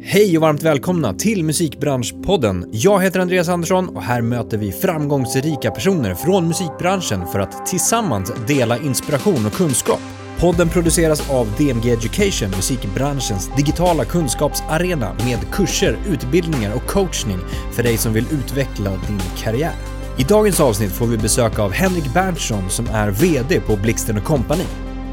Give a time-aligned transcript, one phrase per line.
[0.00, 2.68] Hej och varmt välkomna till Musikbranschpodden.
[2.70, 8.32] Jag heter Andreas Andersson och här möter vi framgångsrika personer från musikbranschen för att tillsammans
[8.46, 10.00] dela inspiration och kunskap.
[10.38, 17.38] Podden produceras av DMG Education, musikbranschens digitala kunskapsarena med kurser, utbildningar och coachning
[17.72, 19.74] för dig som vill utveckla din karriär.
[20.18, 24.64] I dagens avsnitt får vi besök av Henrik Berntsson som är VD på Blixten Company.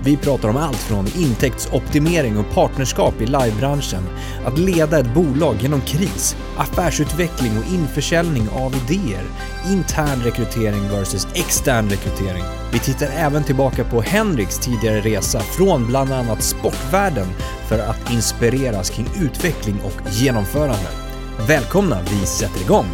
[0.04, 4.04] Vi pratar om allt från intäktsoptimering och partnerskap i livebranschen,
[4.46, 9.24] att leda ett bolag genom kris, affärsutveckling och införsäljning av idéer,
[9.68, 12.44] intern rekrytering versus extern rekrytering.
[12.74, 17.28] Vi tittar även tillbaka på Henriks tidigare resa från bland annat sportvärlden
[17.68, 20.90] för att inspireras kring utveckling och genomförande.
[21.48, 22.86] Välkomna, vi sätter igång!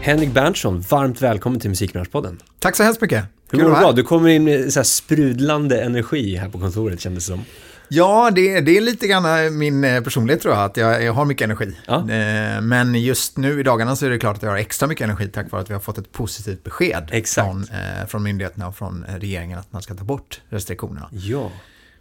[0.00, 2.40] Henrik Berntsson, varmt välkommen till Musikbranschpodden.
[2.58, 3.24] Tack så hemskt mycket.
[3.56, 3.92] Hur mår du bra?
[3.92, 7.44] Du kommer in med så sprudlande energi här på kontoret kändes det som.
[7.88, 11.24] Ja, det, det är lite grann min eh, personlighet tror jag, att jag, jag har
[11.24, 11.76] mycket energi.
[11.86, 11.96] Ja.
[12.10, 15.04] Eh, Men just nu i dagarna så är det klart att jag har extra mycket
[15.04, 17.46] energi tack vare att vi har fått ett positivt besked Exakt.
[17.48, 21.08] Från, eh, från myndigheterna och från eh, regeringen att man ska ta bort restriktionerna.
[21.12, 21.50] Ja.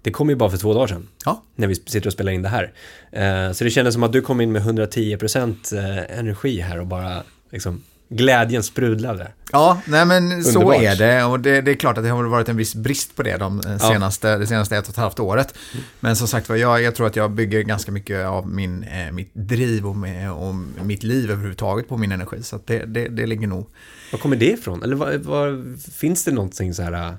[0.02, 1.08] Det kom ju bara för två dagar sedan.
[1.26, 2.72] Ja, När vi sitter och spelar in det här.
[3.12, 6.88] Eh, Så det kändes som att du kom in med 110% eh, energi här och
[6.88, 7.82] bara liksom
[8.16, 9.32] glädjen sprudlade.
[9.52, 10.84] ja nej men så Underbart.
[10.84, 13.24] är det och det, det är klart att det har varit en viss brist på
[13.24, 15.54] det de senaste, det senaste ett och ett halvt året.
[16.00, 19.12] Men som sagt var, jag, jag tror att jag bygger ganska mycket av min, eh,
[19.12, 22.44] mitt driv och, med, och mitt liv överhuvudtaget på min energi.
[22.44, 23.70] Så det, det, det ligger nog
[24.12, 24.84] Var kommer det ifrån?
[24.84, 26.94] Eller vad, vad, finns det någonting så här?
[26.94, 27.14] eh,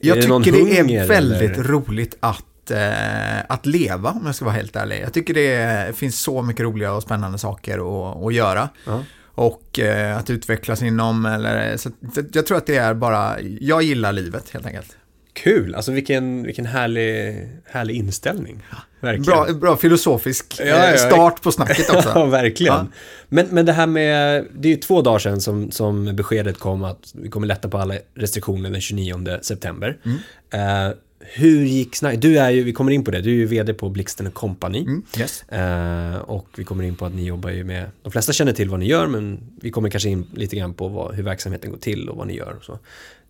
[0.00, 1.64] Jag tycker det är väldigt eller?
[1.64, 5.00] roligt att, eh, att leva, om jag ska vara helt ärlig.
[5.02, 8.68] Jag tycker det finns så mycket roliga och spännande saker att, att göra.
[8.86, 9.02] Ja.
[9.34, 13.82] Och eh, att utvecklas inom, eller, så, så jag tror att det är bara, jag
[13.82, 14.96] gillar livet helt enkelt.
[15.32, 18.62] Kul, alltså vilken, vilken härlig, härlig inställning.
[19.00, 19.24] Verkligen.
[19.24, 22.12] Bra, bra filosofisk Ja, ja, eh, start på snacket också.
[22.14, 22.74] Ja, verkligen.
[22.74, 22.86] Ja.
[23.28, 26.84] Men, men det här med, det är ju två dagar sedan som, som beskedet kom
[26.84, 29.98] att vi kommer lätta på alla restriktioner den 29 september.
[30.04, 30.88] Mm.
[30.88, 30.94] Eh,
[31.26, 32.22] hur gick snacket?
[32.22, 34.80] Du är ju, vi kommer in på det, du är ju vd på Blixten Company.
[34.80, 35.42] Mm, yes.
[35.42, 38.68] Eh, och vi kommer in på att ni jobbar ju med, de flesta känner till
[38.68, 41.78] vad ni gör men vi kommer kanske in lite grann på vad, hur verksamheten går
[41.78, 42.78] till och vad ni gör och så.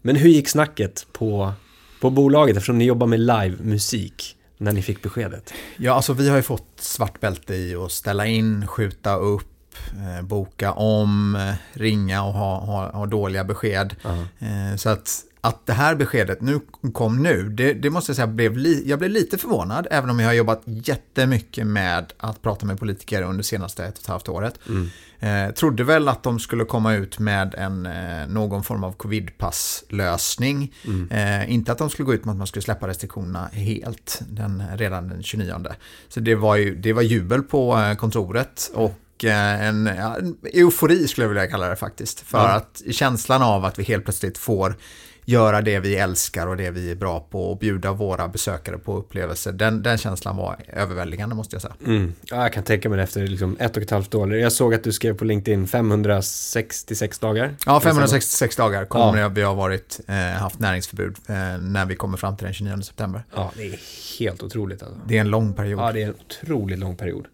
[0.02, 1.52] Men hur gick snacket på,
[2.00, 5.52] på bolaget eftersom ni jobbar med livemusik när ni fick beskedet?
[5.76, 10.26] Ja, alltså vi har ju fått svart bälte i att ställa in, skjuta upp, eh,
[10.26, 13.94] boka om, eh, ringa och ha, ha, ha dåliga besked.
[14.38, 16.60] Eh, så att, att det här beskedet nu
[16.92, 20.20] kom nu, det, det måste jag säga, blev li, jag blev lite förvånad, även om
[20.20, 24.28] jag har jobbat jättemycket med att prata med politiker under senaste ett och ett halvt
[24.28, 24.58] året.
[25.20, 30.72] Eh, trodde väl att de skulle komma ut med en, eh, någon form av covidpasslösning.
[31.10, 34.62] Eh, inte att de skulle gå ut med att man skulle släppa restriktionerna helt den,
[34.76, 35.54] redan den 29.
[36.08, 41.08] Så det var ju det var jubel på eh, kontoret och eh, en, en eufori
[41.08, 42.20] skulle jag vilja kalla det faktiskt.
[42.20, 42.50] För Ja.
[42.52, 44.76] att känslan av att vi helt plötsligt får
[45.24, 48.96] göra det vi älskar och det vi är bra på och bjuda våra besökare på
[48.96, 49.52] upplevelser.
[49.52, 51.74] Den, den känslan var överväldigande måste jag säga.
[51.86, 52.14] Mm.
[52.22, 54.34] Ja, jag kan tänka mig det efter liksom ett och ett halvt år.
[54.34, 57.54] Jag såg att du skrev på LinkedIn 566 dagar.
[57.66, 59.28] Ja, 566 dagar kommer Ja.
[59.28, 63.24] vi ha varit, eh, haft näringsförbud eh, när vi kommer fram till den 29 september.
[63.34, 63.78] Ja, det är
[64.18, 65.00] helt otroligt alltså.
[65.06, 65.80] Det är en lång period.
[65.80, 67.26] Ja, det är en otroligt lång period.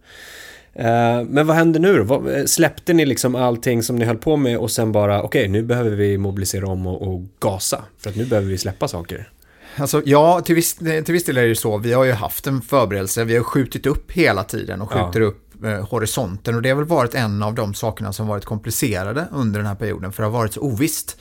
[0.75, 2.05] Eh, men vad händer nu då?
[2.05, 5.63] Vad- Släppte ni liksom allting som ni höll på med och sen bara, okej, nu
[5.63, 7.85] behöver vi mobilisera om och, och gasa.
[7.99, 9.29] För att nu behöver vi släppa saker.
[9.77, 11.79] Alltså, ja, till viss, till viss del är det ju så.
[11.79, 13.25] Vi har ju haft en förberedelse.
[13.25, 15.07] Vi har skjutit upp hela tiden och Ja.
[15.07, 16.55] skjuter upp eh, horisonten.
[16.55, 19.75] Och det har väl varit en av de sakerna som varit komplicerade under den här
[19.75, 20.13] perioden.
[20.13, 21.17] För det har varit så ovisst.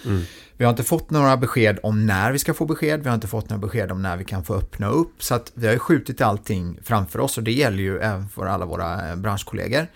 [0.58, 3.04] Vi har inte fått några besked om när vi ska få besked.
[3.04, 5.24] Vi har inte fått några besked om när vi kan få öppna upp.
[5.24, 7.38] Så att vi har ju skjutit allting framför oss.
[7.38, 9.88] Och det gäller ju även för alla våra eh, branschkollegor.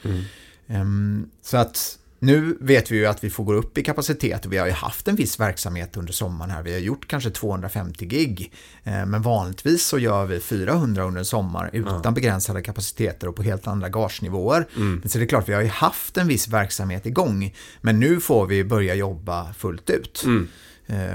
[0.68, 4.54] Ehm, så att nu vet vi ju att vi får gå upp i kapacitet och
[4.54, 6.64] vi har ju haft en viss verksamhet under sommaren här.
[6.64, 8.52] Vi har gjort kanske 250 gig.
[8.84, 13.44] Eh, Men vanligtvis så gör vi 400 under en sommar utan begränsade kapaciteter och på
[13.44, 14.68] helt andra gagenivåer.
[14.76, 17.54] Men Så det är klart, vi har ju haft en viss verksamhet igång.
[17.82, 20.24] Men nu får vi börja jobba fullt ut.
[20.26, 20.32] Eh,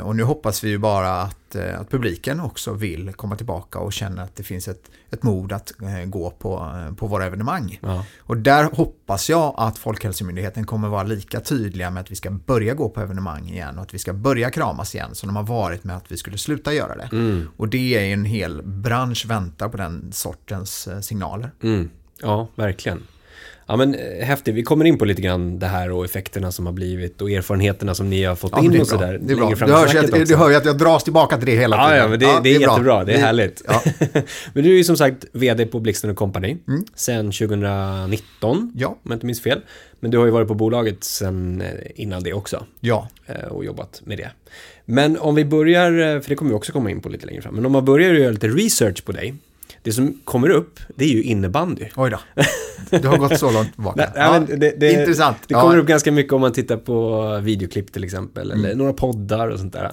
[0.03, 3.93] Och nu hoppas vi ju bara att, eh, att publiken också vill komma tillbaka och
[3.93, 7.79] känna att det finns ett, ett mod att eh, gå på, eh, på våra evenemang.
[7.83, 8.05] Ja.
[8.19, 12.75] Och där hoppas jag att Folkhälsomyndigheten kommer vara lika tydliga med att vi ska börja
[12.75, 15.85] gå på evenemang igen och att vi ska börja kramas igen som de har varit
[15.85, 17.09] med att vi skulle sluta göra det.
[17.57, 21.51] Och det är en hel bransch väntar på den sortens eh, signaler.
[21.63, 21.91] Mm.
[22.21, 23.03] Ja, verkligen.
[23.71, 26.67] Ja men eh, häftigt, vi kommer in på lite grann det här och effekterna som
[26.67, 29.19] har blivit och erfarenheterna som ni har fått Ja, in det är och sådär.
[29.23, 29.51] Det är bra.
[29.51, 31.99] Du, snacket att, du hör ju att jag dras tillbaka till det hela Ja, tiden.
[32.03, 32.71] ja, men det, det är, bra.
[32.71, 33.05] jättebra.
[33.05, 33.63] Det är härligt.
[33.67, 33.83] Ja,
[34.53, 36.85] men du är ju som sagt VD på Blixten Company Mm.
[36.95, 39.61] sen 2019, ja, om jag inte minns fel.
[40.01, 43.09] Men du har ju varit på bolaget sen eh, innan det också ja.
[43.27, 44.31] eh, och jobbat med det.
[44.85, 47.55] Men om vi börjar, för det kommer vi också komma in på lite längre fram,
[47.55, 49.35] men om man börjar göra lite research på dig.
[49.89, 51.89] Det som kommer upp, det är ju innebandy.
[51.97, 52.19] Oj då.
[52.99, 54.13] Du har gått så långt tillbaka.
[54.17, 55.37] Nej, men det, det, Intressant.
[55.49, 55.61] Det Ja.
[55.63, 58.79] kommer upp ganska mycket om man tittar på videoklipp till exempel, eller Mm.
[58.79, 59.93] några poddar och sånt där.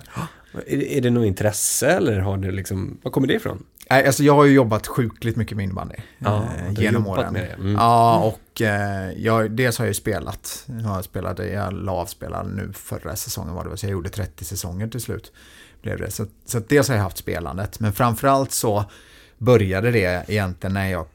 [0.68, 3.64] Är, det något intresse eller har du liksom, var kommer det ifrån?
[3.90, 7.34] Nej, alltså jag har ju jobbat sjukligt mycket med innebandy Ja, eh, genom åren.
[7.34, 7.54] med det.
[7.62, 7.74] Mm.
[7.74, 10.66] Ja, och eh, jag, dels har jag ju spelat.
[10.84, 14.10] Jag spelat, jag la av spela nu förra säsongen var det väl, så jag gjorde
[14.10, 15.32] 30 säsonger till slut.
[15.82, 16.12] Blev det.
[16.12, 18.86] Så, så dels har jag haft spelandet, men framförallt så
[19.38, 21.06] började det egentligen när jag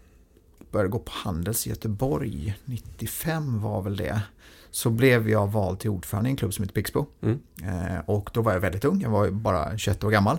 [0.71, 4.23] började gå på Handels i Göteborg, 95 var väl det.
[4.71, 7.07] Så blev jag vald till ordförande i en klubb som heter Pixbo.
[7.23, 7.41] Mm.
[7.63, 10.39] Eh, och då var jag väldigt ung, jag var bara 21 år gammal.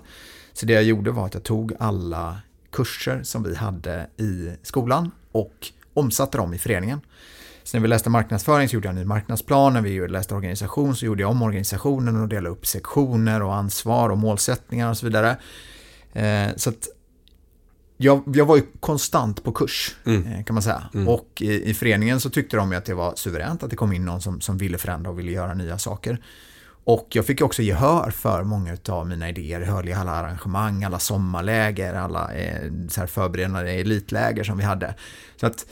[0.53, 2.41] Så det jag gjorde var att jag tog alla
[2.71, 7.01] kurser som vi hade i skolan och omsatte dem i föreningen.
[7.63, 10.95] Så när vi läste marknadsföring så gjorde jag en ny marknadsplan, när vi läste organisation
[10.95, 15.05] så gjorde jag om organisationen och delade upp sektioner och ansvar och målsättningar och så
[15.05, 15.37] vidare.
[16.13, 16.87] Eh, så att
[18.01, 20.25] jag, jag var ju konstant på kurs, Mm.
[20.27, 20.83] eh, kan man säga.
[20.93, 21.07] Mm.
[21.07, 23.93] Och i, i föreningen så tyckte de ju att det var suveränt att det kom
[23.93, 26.21] in någon som, som ville förändra och ville göra nya saker.
[26.83, 29.59] Och jag fick också gehör för många av mina idéer.
[29.61, 34.63] Jag höll i alla arrangemang, alla sommarläger, alla eh, så här förberedande elitläger som vi
[34.63, 34.95] hade.
[35.35, 35.65] Så att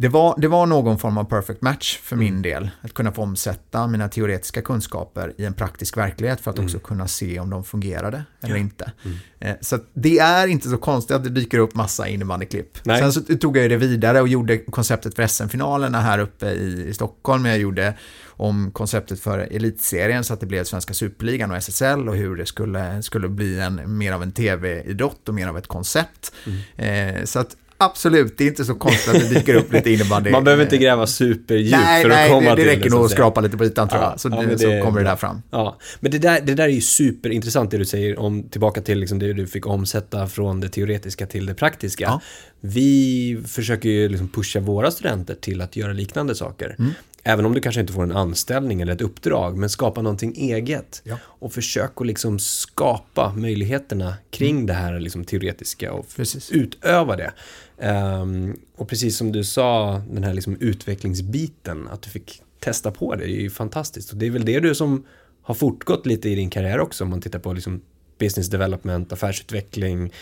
[0.00, 2.70] det var, det var någon form av perfect match för min del.
[2.82, 7.08] Att kunna få omsätta mina teoretiska kunskaper i en praktisk verklighet för att också kunna
[7.08, 8.60] se om de fungerade eller Ja.
[8.60, 8.92] inte.
[9.40, 12.78] Eh, Så det är inte så konstigt att det dyker upp massa innebandyklipp.
[12.84, 16.94] Sen så tog jag det vidare och gjorde konceptet för SM-finalerna här uppe i, i
[16.94, 17.44] Stockholm.
[17.44, 17.94] Jag gjorde
[18.26, 22.46] om konceptet för elitserien så att det blev Svenska Superligan och SSL och hur det
[22.46, 26.32] skulle, skulle bli en, mer av en tv-idrott och mer av ett koncept.
[26.76, 30.30] Eh, så att absolut, det är inte så konstigt att det dyker upp lite innebandy.
[30.30, 32.96] Man behöver inte gräva superdjupt Nej, för att nej, komma det, det till räcker så
[32.96, 34.20] nog att skrapa lite på ytan tror Ja, jag.
[34.20, 35.42] Så, ja, det, så det kommer det där fram.
[35.50, 38.98] Ja, men det där, det där är ju superintressant det du säger om tillbaka till
[38.98, 42.04] liksom det du fick omsätta från det teoretiska till det praktiska.
[42.04, 42.20] Ja.
[42.60, 46.76] Vi försöker ju liksom pusha våra studenter till att göra liknande saker.
[46.78, 46.90] Mm.
[47.22, 51.02] Även om du kanske inte får en anställning eller ett uppdrag, men skapa någonting eget.
[51.04, 51.18] Ja.
[51.24, 56.50] Och försök att liksom skapa möjligheterna kring det här liksom teoretiska och Precis.
[56.50, 57.32] utöva det.
[57.80, 63.14] Ehm, och precis som du sa, den här liksom utvecklingsbiten, att du fick testa på
[63.14, 64.10] det, det är ju fantastiskt.
[64.12, 65.04] Och det är väl det du som
[65.42, 67.80] har fortgått lite i din karriär också, om man tittar på liksom
[68.18, 70.12] business development, affärsutveckling,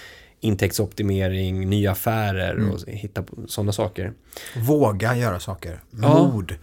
[0.40, 2.70] intäktsoptimering, nya affärer Mm.
[2.70, 4.12] och hitta sådana saker.
[4.56, 5.80] Våga göra saker.
[5.90, 6.28] Ja.
[6.32, 6.54] Mod.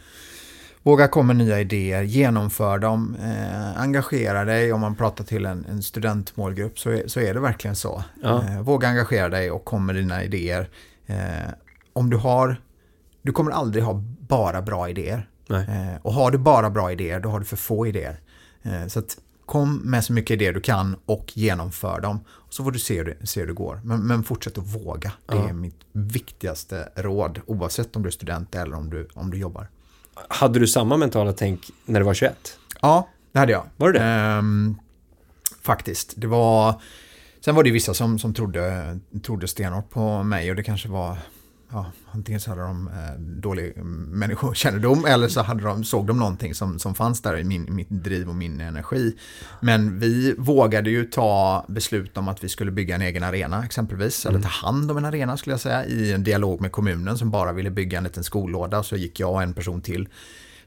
[0.84, 4.74] Våga komma med nya idéer, genomför dem, eh, engagera dig.
[4.74, 8.04] Om man pratar till en, en studentmålgrupp så är, så är det verkligen så.
[8.24, 8.44] Ja.
[8.44, 10.70] Eh, våga engagera dig och kom med dina idéer.
[11.06, 11.16] Eh,
[11.94, 12.62] om du har,
[13.22, 15.30] du kommer aldrig ha bara bra idéer.
[15.50, 18.20] Eh, och har du bara bra idéer, då har du för få idéer.
[18.64, 22.20] Eh, så att kom med så mycket idéer du kan och genomför dem.
[22.50, 23.82] Så får du se hur det, se hur det går.
[23.84, 25.12] Men, men fortsätt att våga.
[25.26, 25.50] Det Ja.
[25.50, 29.68] är mitt viktigaste råd, oavsett om du är student eller om du, om du jobbar.
[30.16, 32.58] Hade du samma mentala tänk när du var 21?
[32.82, 33.66] Ja, det hade jag.
[33.78, 34.06] Var det det?
[34.06, 34.76] Ehm,
[35.62, 36.14] faktiskt.
[36.16, 36.82] Det var...
[37.46, 41.18] Sen var det vissa som, som trodde, trodde stenhårt på mig och det kanske var...
[41.74, 46.56] Ja, antingen så hade de eh, dålig människokännedom eller så hade de, såg de någonting
[46.56, 49.18] som, som fanns där i min, mitt driv och min energi.
[49.60, 54.26] Men vi vågade ju ta beslut om att vi skulle bygga en egen arena exempelvis.
[54.26, 57.32] Eller ta hand om en arena skulle jag säga i en dialog med kommunen som
[57.32, 58.84] bara ville bygga en liten skollåda.
[58.84, 60.08] Så gick jag och en person till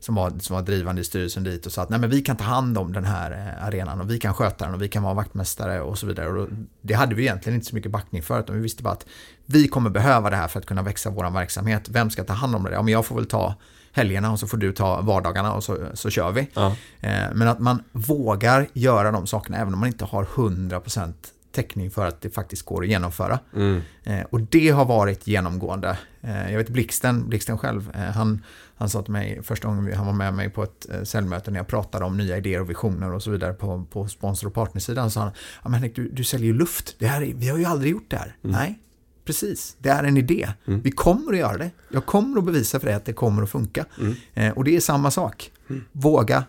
[0.00, 2.36] som var, som var drivande i styrelsen dit och sa att nej men vi kan
[2.36, 5.02] ta hand om den här eh, arenan och vi kan sköta den och vi kan
[5.02, 6.28] vara vaktmästare och så vidare.
[6.28, 6.48] Och då,
[6.82, 9.06] det hade vi egentligen inte så mycket backning för utan vi visste bara att
[9.46, 11.88] vi kommer behöva det här för att kunna växa vår verksamhet.
[11.88, 12.72] Vem ska ta hand om det?
[12.72, 13.54] Ja, men jag får väl ta
[13.92, 16.48] helgerna och så får du ta vardagarna och så, så kör vi.
[16.54, 16.76] Ja.
[17.00, 21.12] Eh, Men att man vågar göra de sakerna även om man inte har 100%
[21.52, 23.38] täckning för att det faktiskt går att genomföra.
[23.54, 23.80] Mm.
[24.04, 25.98] Eh, och det har varit genomgående.
[26.20, 28.42] Jag vet Blixten, Blixten själv, han,
[28.76, 31.58] han sa till mig första gången han var med mig på ett eh, säljmöte när
[31.58, 35.10] jag pratade om nya idéer och visioner och så vidare på, på sponsor och partnersidan.
[35.10, 35.30] Så han,
[35.62, 36.96] ja, men Henrik, du, du säljer ju luft.
[36.98, 38.36] Det här är, vi har ju aldrig gjort det här.
[38.40, 38.78] Nej,
[39.24, 39.76] precis.
[39.78, 40.48] Det är en idé.
[40.64, 41.70] Vi kommer att göra det.
[41.88, 43.84] Jag kommer att bevisa för dig att det kommer att funka.
[44.34, 45.52] Eh, och det är samma sak.
[45.92, 46.44] Våga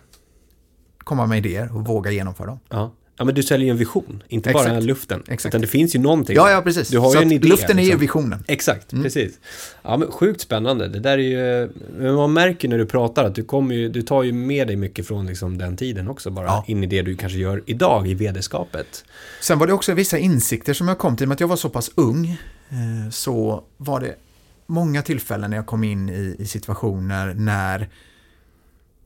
[1.08, 2.60] komma med idéer och våga genomföra dem.
[2.68, 2.92] Ja.
[3.18, 4.84] Ja, men du säljer ju en vision, inte bara Exakt.
[4.86, 5.22] luften.
[5.28, 5.50] Exakt.
[5.54, 6.36] Utan det finns ju någonting.
[6.36, 6.88] Ja, ja, precis.
[6.88, 7.48] Du har Så ju en idé.
[7.48, 8.00] luften är ju liksom.
[8.00, 8.44] visionen.
[8.48, 9.04] Exakt, Mm.
[9.04, 9.38] precis.
[9.82, 10.88] Ja, men sjukt spännande.
[10.88, 11.22] Det där är
[11.62, 11.70] ju...
[11.98, 14.76] Men man märker när du pratar att du kommer ju, du tar ju med dig
[14.76, 16.64] mycket från liksom den tiden också, bara Ja.
[16.66, 19.04] in i det du kanske gör idag i vd-skapet.
[19.40, 21.48] Sen var det också vissa insikter som jag kom till, i och med att jag
[21.48, 22.26] var så pass ung,
[22.70, 24.14] eh, så var det
[24.66, 27.88] många tillfällen när jag kom in i, i situationer när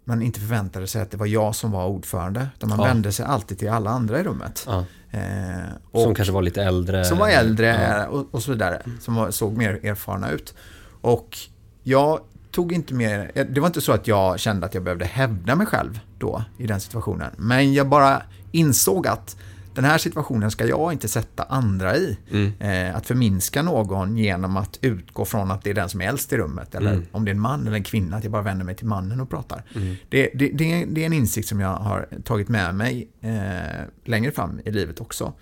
[0.04, 2.84] man inte förväntade sig att det var jag som var ordförande, utan man Ja.
[2.84, 4.64] vände sig alltid till alla andra i rummet.
[4.66, 4.84] Ja.
[5.10, 5.20] Eh,
[5.90, 7.04] och Som kanske var lite äldre.
[7.04, 7.66] som var äldre
[7.98, 8.06] Ja.
[8.06, 10.54] och, och så vidare, som var, såg mer erfarna ut.
[11.00, 11.38] Och
[11.82, 15.54] jag tog inte mer, det var inte så att jag kände att jag behövde hävda
[15.56, 19.36] mig själv då i den situationen, men jag bara insåg att
[19.74, 22.18] den här situationen ska jag inte sätta andra i.
[22.30, 22.52] Mm.
[22.60, 26.32] Eh, att förminska någon genom att utgå från att det är den som är äldst
[26.32, 27.06] i rummet, eller Mm.
[27.12, 29.20] om det är en man eller en kvinna, att jag bara vänder mig till mannen
[29.20, 29.62] och pratar.
[29.74, 29.96] Mm.
[30.08, 33.84] Det, det, det, är, det är en insikt som jag har tagit med mig eh,
[34.04, 35.32] längre fram i livet också.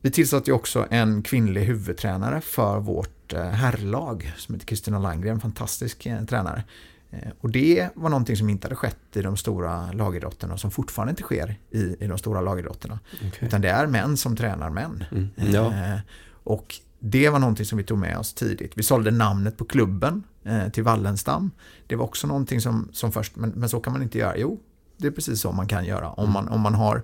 [0.00, 5.34] Vi tillsatte ju också en kvinnlig huvudtränare för vårt eh, herrlag som heter Kristina Landgren,
[5.34, 6.64] en fantastisk eh, tränare.
[7.10, 10.70] Eh, och det var någonting som inte hade skett i de stora lagidrotterna och som
[10.70, 12.98] fortfarande inte sker i, i de stora lagidrotterna.
[13.14, 13.38] Okej.
[13.40, 15.04] Utan det är män som tränar män.
[15.10, 15.28] Mm.
[15.36, 15.66] Ja.
[15.66, 15.98] Eh,
[16.44, 18.72] och det var någonting som vi tog med oss tidigt.
[18.74, 21.50] Vi sålde namnet på klubben eh, till Wallenstam.
[21.86, 24.36] Det var också någonting som, som först, men, men så kan man inte göra.
[24.36, 24.60] Jo,
[24.96, 26.10] det är precis så man kan göra.
[26.10, 27.02] Om man, om man har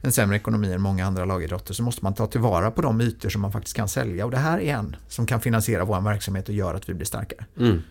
[0.00, 3.28] en sämre ekonomi än många andra lagidrotter så måste man ta tillvara på de ytor
[3.28, 4.24] som man faktiskt kan sälja.
[4.24, 7.06] Och det här är en som kan finansiera vår verksamhet och göra att vi blir
[7.06, 7.46] starkare.
[7.58, 7.82] Mm.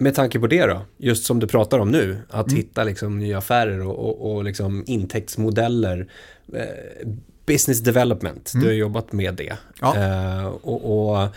[0.00, 2.56] Med tanke på det då, just som du pratar om nu, att Mm.
[2.56, 6.08] hitta liksom nya affärer och, och, och liksom intäktsmodeller.
[6.54, 7.08] Eh,
[7.46, 9.48] business development, du har jobbat med det.
[9.48, 9.58] Mm.
[9.80, 9.96] Ja.
[9.96, 11.28] Eh, och, och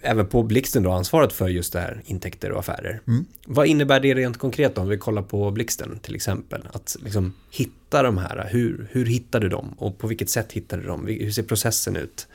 [0.00, 3.00] även på Blixten då, ansvaret för just det här intäkter och affärer.
[3.06, 3.24] Mm.
[3.46, 6.68] Vad innebär det rent konkret då, om vi kollar på Blixten till exempel?
[6.72, 10.76] Att liksom hitta de här, hur, hur hittar du dem och på vilket sätt hittar
[10.78, 11.06] du dem?
[11.06, 12.26] Hur ser processen ut?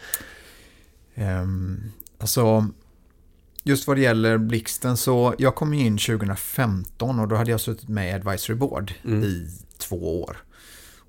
[1.15, 1.81] Ehm,
[2.17, 2.67] alltså,
[3.67, 7.62] just vad det gäller Blixten så, jag kom ju in 2015 och då hade jag
[7.62, 9.24] suttit med i Advisory Board Mm.
[9.24, 10.38] i två år.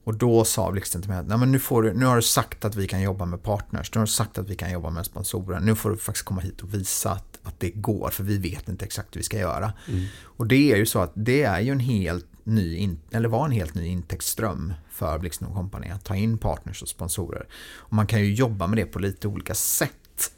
[0.04, 2.22] Och då sa Blixten till mig att Nej, men nu, får du, nu har du
[2.22, 4.90] sagt att vi kan jobba med partners, nu har du sagt att vi kan jobba
[4.90, 8.24] med sponsorer, nu får du faktiskt komma hit och visa att, att det går, för
[8.24, 9.72] vi vet inte exakt hur vi ska göra.
[9.88, 10.04] Mm.
[10.22, 13.44] Och det är ju så att det är ju en helt ny, in, eller var
[13.44, 17.46] en helt ny intäktsström för Blixten Company att ta in partners och sponsorer.
[17.76, 19.92] Och man kan ju jobba med det på lite olika sätt.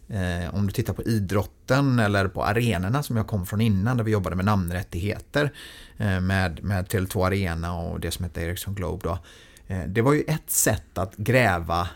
[0.08, 4.04] Eh, om du tittar på idrotten eller på arenorna som jag kom från innan där
[4.04, 5.52] vi jobbade med namnrättigheter
[5.98, 9.18] eh, med, med Tele2 Arena och det som hette Ericsson Globe då.
[9.74, 11.88] Eh, det var ju ett sätt att gräva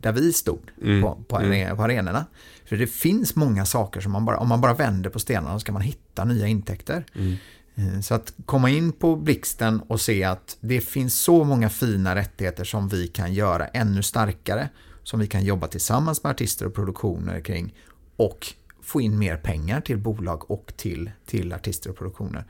[0.00, 1.02] där vi stod Mm.
[1.02, 2.26] på, på, are- på arenorna.
[2.64, 5.66] För det finns många saker som man bara, om man bara vänder på stenarna så
[5.66, 7.04] kan man hitta nya intäkter.
[7.14, 7.36] Mm.
[7.74, 12.14] Eh, Så att komma in på Blixten och se att det finns så många fina
[12.14, 14.68] rättigheter som vi kan göra ännu starkare,
[15.02, 17.74] som vi kan jobba tillsammans med artister och produktioner kring
[18.16, 18.46] och
[18.82, 22.44] få in mer pengar till bolag och till, till artister och produktioner.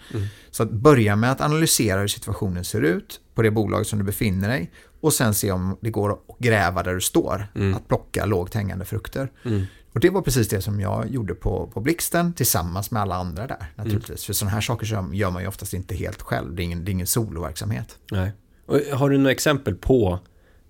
[0.50, 4.04] Så att börja med att analysera hur situationen ser ut på det bolag som du
[4.04, 8.25] befinner dig och sen se om det går att gräva där du står, att plocka
[8.26, 9.32] lågt hängande frukter.
[9.44, 9.62] Mm.
[9.94, 13.47] Och det var precis det som jag gjorde på, på Blixten tillsammans med alla andra
[13.47, 14.25] där naturligtvis.
[14.25, 16.54] För sådana här saker gör- gör man ju oftast inte helt själv.
[16.54, 17.99] Det är ingen, det är ingen soloverksamhet.
[18.11, 18.32] Nej.
[18.66, 20.18] Och har du några exempel på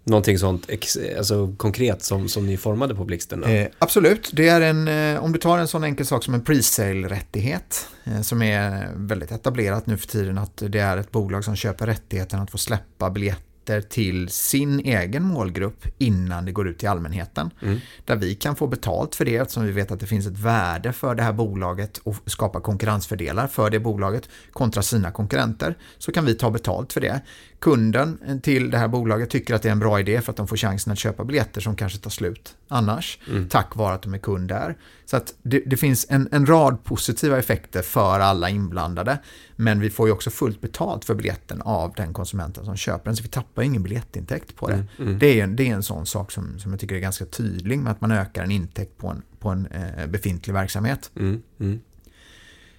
[0.04, 3.44] någonting sånt ex, alltså konkret som, som ni formade på Blixten?
[3.44, 6.44] Eh, absolut, det är en, eh, om du tar en sån enkel sak som en
[6.44, 11.56] presale-rättighet eh, som är väldigt etablerat nu för tiden att det är ett bolag som
[11.56, 16.88] köper rättigheten att få släppa biljetter till sin egen målgrupp innan det går ut till
[16.88, 17.50] allmänheten.
[17.62, 17.78] Mm.
[18.04, 20.92] Där vi kan få betalt för det eftersom vi vet att det finns ett värde
[20.92, 25.78] för det här bolaget och skapa konkurrensfördelar för det bolaget kontra sina konkurrenter.
[25.98, 27.20] Så kan vi ta betalt för det.
[27.62, 30.48] Kunden till det här bolaget tycker att det är en bra idé för att de
[30.48, 33.18] får chansen att köpa biljetter som kanske tar slut annars.
[33.50, 34.76] Tack vare att de är kund där.
[35.04, 39.18] Så att det, det finns en, en rad positiva effekter för alla inblandade.
[39.56, 43.16] Men vi får ju också fullt betalt för biljetten av den konsumenten som köper den.
[43.16, 44.84] Så vi tappar ingen biljettintäkt på det.
[45.20, 47.78] Det, är en, det är en sån sak som, som jag tycker är ganska tydlig
[47.78, 51.10] med att man ökar en intäkt på en, på en eh, befintlig verksamhet.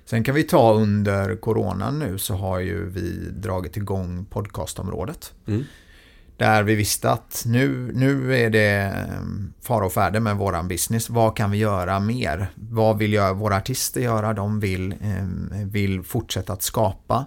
[0.06, 5.34] Sen kan vi ta under coronan nu så har ju vi dragit igång podcastområdet.
[5.48, 5.64] Mm.
[6.38, 9.22] Där vi visste att nu, nu är det eh,
[9.62, 11.10] fara och färde med våran business.
[11.10, 12.48] Vad kan vi göra mer?
[12.56, 14.34] Vad vill jag, våra artister göra?
[14.34, 15.26] De vill, eh,
[15.66, 17.26] vill fortsätta att skapa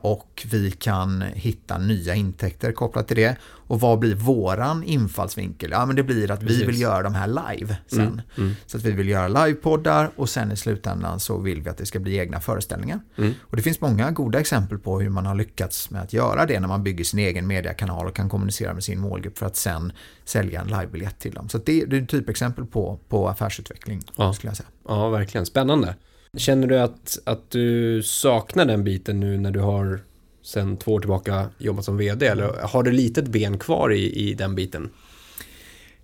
[0.00, 3.36] och vi kan hitta nya intäkter kopplat till det.
[3.42, 5.70] Och vad blir våran infallsvinkel?
[5.70, 6.60] Ja, men det blir att Precis.
[6.62, 8.00] vi vill göra de här live sen.
[8.00, 11.70] Mm, mm, Så att vi vill göra livepoddar och sen i slutändan så vill vi
[11.70, 13.00] att det ska bli egna föreställningar.
[13.16, 13.32] mm.
[13.42, 16.60] Och det finns många goda exempel på hur man har lyckats med att göra det
[16.60, 19.92] när man bygger sin egen mediekanal och kan kommunicera med sin målgrupp för att sen
[20.24, 21.48] sälja en livebiljett till dem.
[21.48, 24.32] Så det, det är ett typexempel på, på affärsutveckling, Ja.
[24.32, 24.68] skulle jag säga.
[24.88, 25.46] Ja, verkligen.
[25.46, 25.94] Spännande.
[26.36, 30.00] Känner du att, att du saknar den biten nu när du har
[30.42, 32.26] sen två år tillbaka jobbat som vd?
[32.26, 34.90] Eller har du litet ben kvar i, i den biten?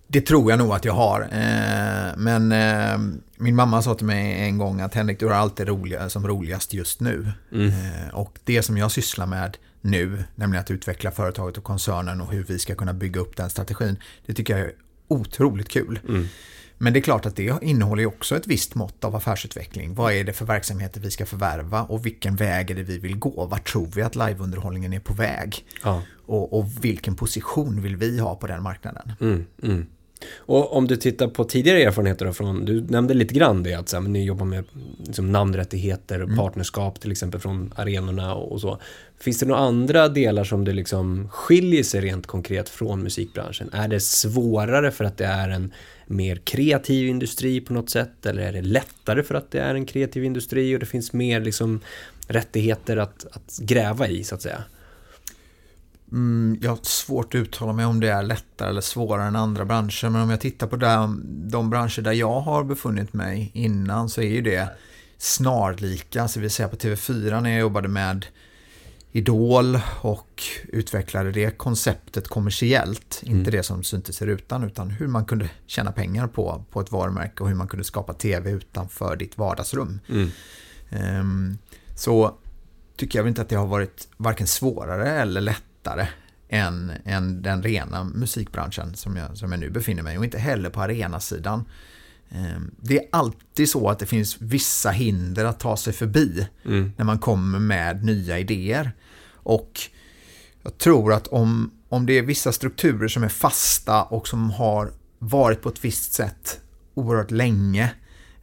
[0.07, 1.21] Det tror jag nog att jag har.
[1.21, 2.97] Eh, men eh,
[3.37, 6.73] min mamma sa till mig en gång att Henrik, du har alltid roliga, som roligast
[6.73, 7.31] just nu.
[7.51, 7.67] Mm.
[7.67, 12.31] Eh, och det som jag sysslar med nu, nämligen att utveckla företaget och koncernen och
[12.31, 14.73] hur vi ska kunna bygga upp den strategin, det tycker jag är
[15.07, 15.99] otroligt kul.
[16.07, 16.27] Mm.
[16.77, 19.93] Men det är klart att det innehåller också ett visst mått av affärsutveckling.
[19.95, 23.19] Vad är det för verksamheter vi ska förvärva och vilken väg är det vi vill
[23.19, 23.45] gå?
[23.45, 25.65] Vart tror vi att liveunderhållningen är på väg?
[25.83, 26.01] Ja.
[26.25, 29.11] Och, och vilken position vill vi ha på den marknaden?
[29.19, 29.85] Mm, mm.
[30.37, 33.89] Och om du tittar på tidigare erfarenheter då från, du nämnde lite grann det att
[33.89, 34.63] så här, men ni jobbar med
[35.05, 38.79] liksom, namnrättigheter och partnerskap till exempel från arenorna och, och så.
[39.19, 43.69] Finns det några andra delar som det liksom skiljer sig rent konkret från musikbranschen?
[43.73, 45.73] Är det svårare för att det är en
[46.07, 48.25] mer kreativ industri på något sätt?
[48.25, 51.41] Eller är det lättare för att det är en kreativ industri och det finns mer
[51.41, 51.79] liksom
[52.27, 54.63] rättigheter att, att gräva i så att säga?
[56.11, 59.65] Mm, jag har svårt att uttala mig om det är lättare eller svårare än andra
[59.65, 60.09] branscher.
[60.09, 64.21] Men om jag tittar på de, de branscher där jag har befunnit mig innan så
[64.21, 64.69] är ju det
[65.17, 66.27] snarlika.
[66.27, 68.25] Så vi säger på TV4 när jag jobbade med
[69.11, 73.21] Idol och utvecklade det konceptet kommersiellt.
[73.25, 73.39] Mm.
[73.39, 76.91] Inte det som syntes i rutan utan hur man kunde tjäna pengar på, på ett
[76.91, 79.99] varumärke och hur man kunde skapa TV utanför ditt vardagsrum.
[80.09, 80.29] Mm.
[80.89, 81.57] Ehm,
[81.95, 82.37] så
[82.95, 85.66] tycker jag inte att det har varit varken svårare eller lättare
[86.49, 90.37] än, än den rena musikbranschen som jag, som jag nu befinner mig i och inte
[90.39, 91.65] heller på arenasidan.
[92.29, 96.91] Ehm, Det är alltid så att det finns vissa hinder att ta sig förbi Mm.
[96.97, 98.91] när man kommer med nya idéer.
[99.33, 99.79] Och
[100.63, 104.91] jag tror att om, om det är vissa strukturer som är fasta och som har
[105.19, 106.59] varit på ett visst sätt
[106.93, 107.91] oerhört länge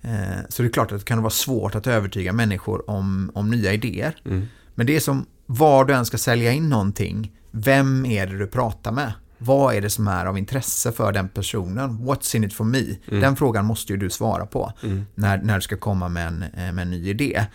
[0.03, 3.51] eh, så det är klart att det kan vara svårt att övertyga människor om, om
[3.51, 4.17] nya idéer.
[4.25, 4.47] Mm.
[4.75, 8.47] Men det är som var du än ska sälja in någonting, vem är det du
[8.47, 9.13] pratar med?
[9.39, 11.91] Vad är det som är av intresse för den personen?
[11.99, 12.83] What's in it for me?
[13.21, 15.07] Den frågan måste ju du svara på Mm.
[15.15, 17.47] när, när du ska komma med en, eh, med en ny idé.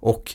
[0.00, 0.34] Och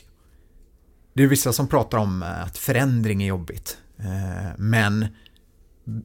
[1.14, 3.78] det är vissa som pratar om eh, att förändring är jobbigt.
[3.98, 5.06] Eh, Men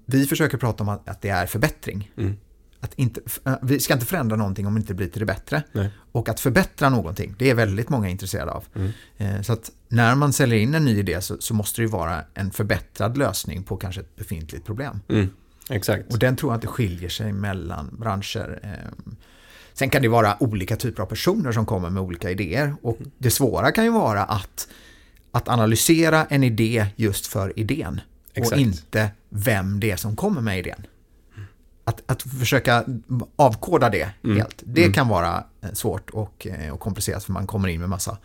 [0.06, 2.12] vi försöker prata om att att det är förbättring.
[2.18, 2.38] Mm.
[2.84, 5.64] Att inte, eh, vi ska inte förändra någonting om det inte blir till det bättre.
[5.72, 5.90] Nej.
[6.12, 8.64] Och att förbättra någonting, det är väldigt många intresserade av.
[8.76, 8.92] Mm.
[9.18, 11.90] Eh, Så att när man säljer in en ny idé så, så måste det ju
[11.90, 15.00] vara en förbättrad lösning på kanske ett befintligt problem.
[15.10, 15.30] Mm.
[15.70, 16.14] Exakt.
[16.14, 18.60] Och den tror jag inte skiljer sig mellan branscher.
[18.64, 19.10] Eh,
[19.74, 22.76] Sen kan det vara olika typer av personer som kommer med olika idéer.
[22.82, 24.68] Och det svåra kan ju vara att,
[25.32, 28.02] att analysera en idé just för idén.
[28.34, 28.54] Exakt.
[28.54, 30.86] Och inte vem det är som kommer med idén.
[31.84, 32.86] Att, att försöka
[33.36, 34.38] avkoda det Mm.
[34.38, 37.90] helt, det kan vara eh, svårt och, eh, och komplicerat för man kommer in med
[37.90, 38.18] massa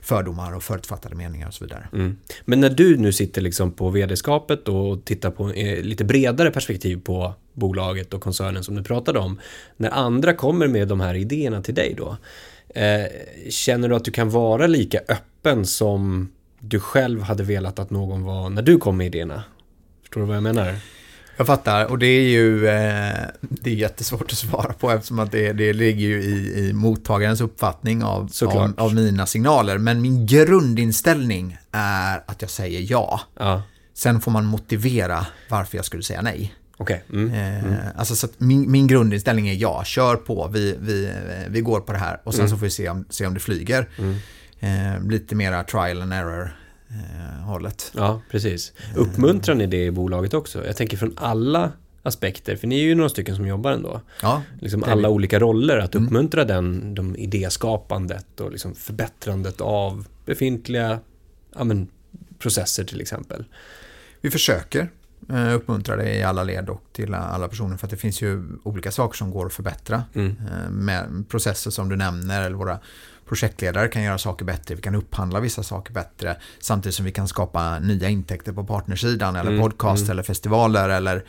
[0.00, 1.88] fördomar och förutfattade meningar och så vidare.
[1.92, 2.16] Mm.
[2.44, 7.00] Men när du nu sitter liksom på vd-skapet och tittar på eh, lite bredare perspektiv
[7.04, 9.40] på bolaget och koncernen som du pratade om.
[9.76, 12.16] När andra kommer med de här idéerna till dig då.
[12.74, 13.06] Eh,
[13.50, 16.28] känner du att du kan vara lika öppen som
[16.60, 19.42] du själv hade velat att någon var när du kom med idéerna?
[20.02, 20.74] Förstår du vad jag menar?
[21.38, 25.32] Jag fattar, och det är ju eh, det är jättesvårt att svara på eftersom att
[25.32, 29.78] det, det ligger ju i, i mottagarens uppfattning av, av, av mina signaler.
[29.78, 33.20] Men min grundinställning är att jag säger ja.
[33.38, 33.62] Ja,
[33.94, 36.54] Sen får man motivera varför jag skulle säga nej.
[36.76, 37.04] okej.
[37.12, 37.34] Mm.
[37.34, 41.12] Eh, Alltså så min, min grundinställning är ja, kör på, vi, vi, eh,
[41.48, 42.50] vi går på det här och sen Mm.
[42.50, 43.88] så får vi se om, se om det flyger.
[43.98, 44.14] Mm.
[44.60, 46.56] Eh, lite mera trial and error
[46.90, 47.92] eh, hållet.
[47.96, 48.72] Ja, precis.
[48.96, 50.66] Uppmuntrar ni det i bolaget också?
[50.66, 51.72] Jag tänker från alla
[52.02, 54.00] aspekter, för ni är ju några stycken som jobbar ändå.
[54.22, 55.14] Ja, liksom alla vi.
[55.14, 61.00] olika roller, att uppmuntra den, de idéskapandet och liksom förbättrandet av befintliga
[61.54, 61.88] ja, men,
[62.38, 63.44] processer till exempel.
[64.20, 64.90] Vi försöker
[65.28, 68.44] eh, uppmuntra det i alla led och till alla personer för att det finns ju
[68.62, 70.02] olika saker som går att förbättra.
[70.14, 70.36] Mm.
[70.52, 72.78] Eh, Med processer som du nämner eller våra
[73.28, 77.28] projektledare kan göra saker bättre, vi kan upphandla vissa saker bättre samtidigt som vi kan
[77.28, 80.10] skapa nya intäkter på partnersidan eller Mm, podcast mm.
[80.10, 81.24] eller festivaler eller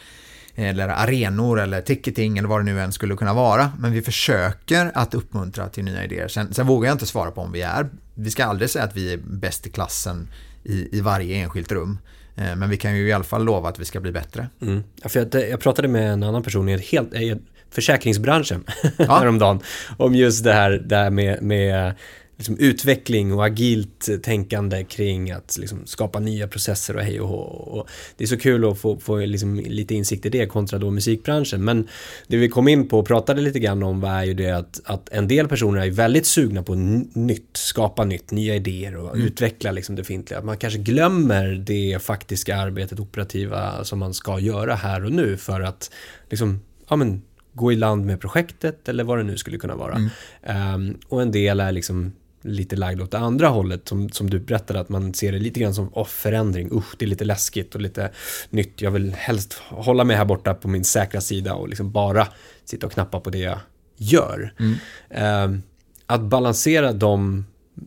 [0.56, 3.72] eller arenor eller ticketing eller vad det nu än skulle kunna vara.
[3.80, 6.28] Men vi försöker att uppmuntra till nya idéer.
[6.28, 8.96] Sen, sen vågar jag inte svara på om vi är, vi ska aldrig säga att
[8.96, 10.28] vi är bäst i klassen
[10.64, 11.98] i, i varje enskilt rum.
[12.36, 14.48] Eh, men vi kan ju i alla fall lova att vi ska bli bättre.
[14.62, 14.84] Mm.
[15.02, 17.14] Ja, för jag, jag pratade med en annan person i ett helt,
[17.71, 18.63] försäkringsbranschen
[18.97, 19.19] ja.
[19.19, 19.60] häromdagen.
[19.97, 21.95] Om just det här, det här med, med
[22.39, 27.38] liksom utveckling och agilt tänkande kring att liksom skapa nya processer och hej och hå.
[27.39, 30.91] Och det är så kul att få, få liksom lite insikt i det kontra då
[30.91, 31.63] musikbranschen.
[31.63, 31.88] Men
[32.27, 35.10] det vi kom in på och pratade lite grann om var ju det att, att
[35.10, 39.27] en del personer är väldigt sugna på nytt, skapa nytt, nya idéer och mm.
[39.27, 40.41] utveckla liksom det befintliga.
[40.41, 45.62] Man kanske glömmer det faktiska arbetet, operativa som man ska göra här och nu för
[45.62, 45.91] att
[46.29, 47.21] liksom, ja men
[47.60, 49.95] gå i land med projektet eller vad det nu skulle kunna vara.
[49.95, 50.76] Mm.
[50.76, 54.39] Um, och en del är liksom lite lagd åt det andra hållet som, som du
[54.39, 56.69] berättade att man ser det lite grann som off förändring.
[56.72, 58.12] Usch, det är lite läskigt och lite
[58.50, 58.82] nytt.
[58.82, 62.28] Jag vill helst hålla mig här borta på min säkra sida och liksom bara
[62.65, 63.60] sitta och knappa på det jag
[63.98, 64.54] gör.
[64.60, 65.54] Mm.
[65.54, 65.60] Uh,
[66.06, 67.45] att balansera de,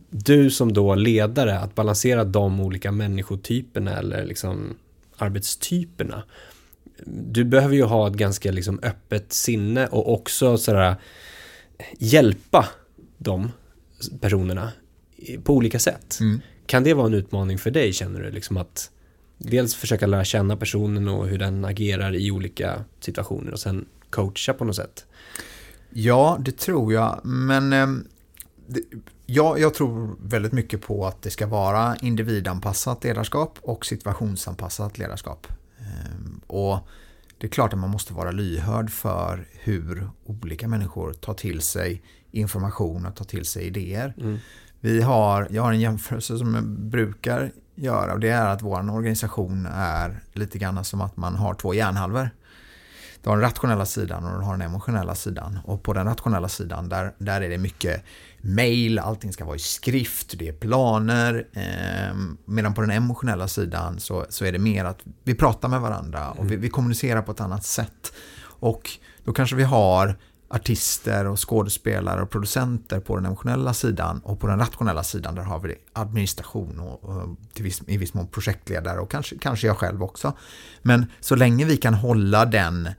[0.09, 4.75] du som då ledare, att balansera de olika människotyperna eller liksom
[5.17, 6.23] arbetstyperna.
[7.05, 10.95] Du behöver ju ha ett ganska liksom öppet sinne och också sådär
[11.97, 12.69] hjälpa
[13.17, 13.51] dem
[14.21, 14.71] personerna
[15.43, 16.17] på olika sätt.
[16.19, 16.41] Mm.
[16.65, 18.31] Kan det vara en utmaning för dig känner du?
[18.31, 18.91] Liksom att
[19.37, 24.53] dels försöka lära känna personen och hur den agerar i olika situationer och sen coacha
[24.53, 25.05] på något sätt?
[25.89, 27.21] Ja, det tror jag.
[27.23, 27.87] Men eh,
[28.67, 28.81] det,
[29.25, 35.47] ja, jag tror väldigt mycket på att det ska vara individanpassat ledarskap och situationsanpassat ledarskap.
[35.93, 36.87] Eh, och
[37.37, 42.01] det är klart att man måste vara lyhörd för hur olika människor tar till sig
[42.31, 44.13] information och tar till sig idéer.
[44.17, 44.37] Mm.
[44.79, 48.91] Vi har, jag har en jämförelse som jag brukar göra och det är att vår
[48.91, 52.29] organisation är lite grann som att man har två hjärnhalvor.
[53.23, 55.59] Du har den rationella sidan och du har den emotionella sidan.
[55.65, 58.03] Och på den rationella sidan där, där är det mycket
[58.41, 61.47] mail, allting ska vara i skrift, det är planer.
[61.53, 65.81] Eh, medan på den emotionella sidan så, så är det mer att vi pratar med
[65.81, 68.13] varandra och vi, vi kommunicerar på ett annat sätt.
[68.43, 68.89] Och
[69.23, 74.47] då kanske vi har artister och skådespelare och producenter på den emotionella sidan och på
[74.47, 78.99] den rationella sidan där har vi administration och, och till viss, i viss mån projektledare
[78.99, 80.33] och kanske, kanske jag själv också.
[80.81, 82.89] Men så länge vi kan hålla den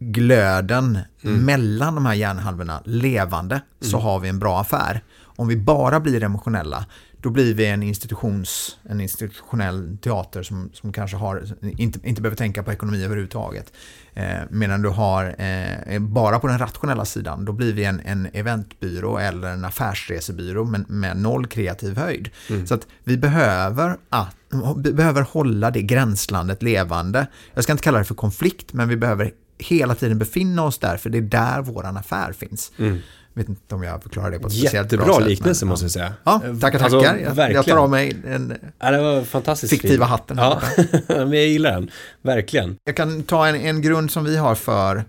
[0.00, 1.44] glöden mm.
[1.44, 3.90] mellan de här hjärnhalvorna levande mm.
[3.90, 5.02] så har vi en bra affär.
[5.22, 6.86] Om vi bara blir emotionella
[7.22, 12.36] då blir vi en, institutions, en institutionell teater som, som kanske har, inte, inte behöver
[12.36, 13.72] tänka på ekonomi överhuvudtaget.
[14.14, 18.28] Eh, medan du har eh, bara på den rationella sidan, då blir vi en, en
[18.32, 22.30] eventbyrå eller en affärsresebyrå med, med noll kreativ höjd.
[22.50, 22.66] Mm.
[22.66, 24.36] Så att vi behöver, att,
[24.84, 27.26] vi behöver hålla det gränslandet levande.
[27.54, 30.96] Jag ska inte kalla det för konflikt, men vi behöver hela tiden befinna oss där,
[30.96, 32.72] för det är där våran affär finns.
[32.78, 32.98] Mm
[33.34, 35.28] vet inte om jag förklarar det på ett speciellt bra sätt.
[35.28, 36.14] liknelse måste jag säga.
[36.24, 37.26] Ja, tackar, alltså, tackar.
[37.26, 40.10] Alltså, jag, jag, tar av mig den ja, det var fantastiskt fiktiva fin.
[40.10, 40.36] hatten.
[40.38, 40.60] Ja,
[41.08, 41.90] men jag gillar den.
[42.22, 42.76] Verkligen.
[42.84, 45.04] Jag kan ta en, en grund som vi har för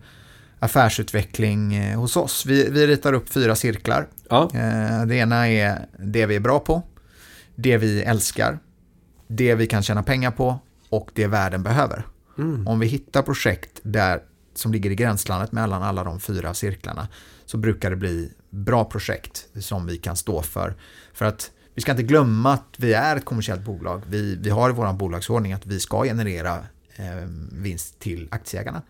[0.60, 2.46] affärsutveckling eh, hos oss.
[2.46, 4.08] Vi, vi ritar upp fyra cirklar.
[4.30, 4.52] Ja.
[4.54, 6.82] Eh, det ena är det vi är bra på,
[7.56, 8.60] det vi älskar,
[9.28, 10.60] det vi kan tjäna pengar på
[10.90, 12.06] och det världen behöver.
[12.38, 12.68] Mm.
[12.68, 14.20] Om vi hittar projekt där,
[14.54, 17.08] som ligger i gränslandet mellan alla de fyra cirklarna
[17.46, 20.76] så brukar det bli bra projekt som vi kan stå för.
[21.14, 24.02] För att vi ska inte glömma att vi är ett kommersiellt bolag.
[24.08, 26.60] Vi, vi har i vår bolagsordning att vi ska generera
[26.96, 28.82] eh, vinst till aktieägarna.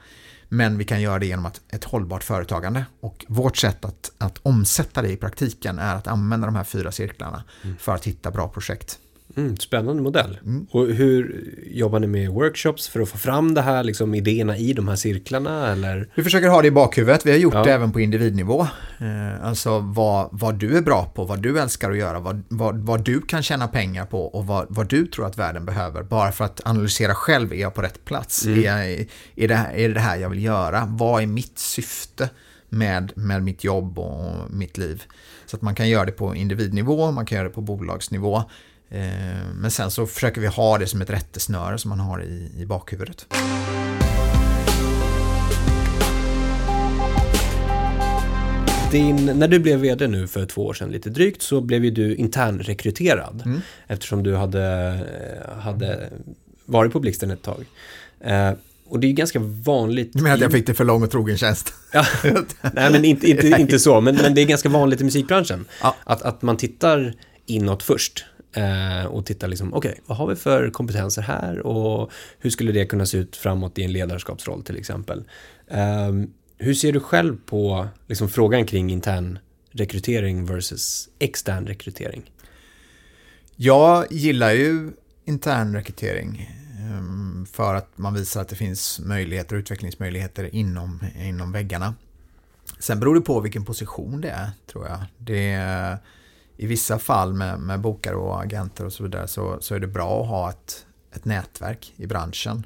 [0.50, 2.86] Men vi kan göra det genom att, ett hållbart företagande.
[3.00, 6.91] Och vårt sätt att, att omsätta det i praktiken är att använda de här fyra
[6.91, 7.78] cirklarna mm.
[7.78, 9.00] för att hitta bra projekt.
[9.37, 10.39] Mm, spännande modell.
[10.45, 10.67] Mm.
[10.71, 14.73] Och hur jobbar ni med workshops för att få fram det här, liksom idéerna i
[14.73, 15.71] de här cirklarna?
[15.71, 16.09] Eller?
[16.15, 17.25] Vi försöker ha det i bakhuvudet.
[17.25, 17.63] Vi har gjort ja.
[17.63, 18.61] det även på individnivå.
[18.99, 22.77] Eh, alltså vad, vad du är bra på, vad du älskar att göra, vad, vad,
[22.77, 26.03] vad du kan tjäna pengar på och vad, vad du tror att världen behöver.
[26.03, 28.45] Bara för att analysera själv, är jag på rätt plats?
[28.45, 28.59] Mm.
[28.59, 30.83] Är, jag, är, det, är det det här jag vill göra?
[30.87, 32.29] Vad är mitt syfte?
[32.71, 35.03] med, med mitt jobb och mitt liv.
[35.45, 38.43] Så att man kan göra det på individnivå, man kan göra det på bolagsnivå.
[38.91, 39.01] Eh,
[39.56, 42.65] men sen så försöker vi ha det som ett rättesnöre som man har i, i
[42.65, 43.25] bakhuvudet.
[48.91, 51.91] Din, när du blev vd nu för två år sedan lite drygt så blev ju
[51.91, 53.62] du internrekryterad mm.
[53.88, 54.99] eftersom du hade,
[55.60, 56.10] hade
[56.65, 57.65] varit på Blixten ett tag.
[58.19, 58.51] Eh,
[58.91, 60.13] och det är ganska vanligt.
[60.13, 61.73] Du menar att jag fick det för lång och trogen tjänst?
[61.93, 62.06] Ja,
[62.73, 65.65] nej men inte, inte, inte så, men, men det är ganska vanligt i musikbranschen.
[65.82, 65.95] Ja.
[66.04, 67.13] Att, att man tittar
[67.45, 71.59] inåt först eh, Eh, och titta liksom, okej, okay, vad har vi för kompetenser här
[71.59, 75.23] och hur skulle det kunna se ut framåt i en ledarskapsroll till exempel.
[75.67, 76.11] Eh,
[76.57, 79.39] hur ser du själv på liksom, frågan kring intern
[79.71, 82.31] rekrytering versus extern rekrytering?
[83.55, 84.91] Jag gillar ju
[85.25, 91.51] intern rekrytering ehm, för att man visar att det finns möjligheter och utvecklingsmöjligheter inom, inom
[91.51, 91.95] väggarna.
[92.79, 94.99] Sen beror det på vilken position det är, tror jag.
[95.17, 95.97] Det är,
[96.57, 99.87] i vissa fall med, med bokare och agenter och så vidare så, så är det
[99.87, 100.85] bra att ha ett,
[101.15, 102.65] ett nätverk i branschen.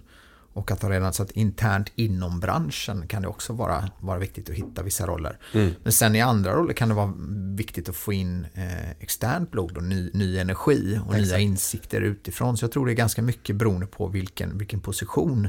[0.53, 4.49] Och att ha redan så att internt inom branschen kan det också vara, vara viktigt
[4.49, 5.39] att hitta vissa roller.
[5.53, 5.73] Mm.
[5.83, 7.13] Men sen i andra roller kan det vara
[7.55, 11.31] viktigt att få in eh, externt blod och ny, ny energi och Exakt.
[11.31, 12.57] nya insikter utifrån.
[12.57, 15.47] Så jag tror det är ganska mycket beroende på vilken, vilken position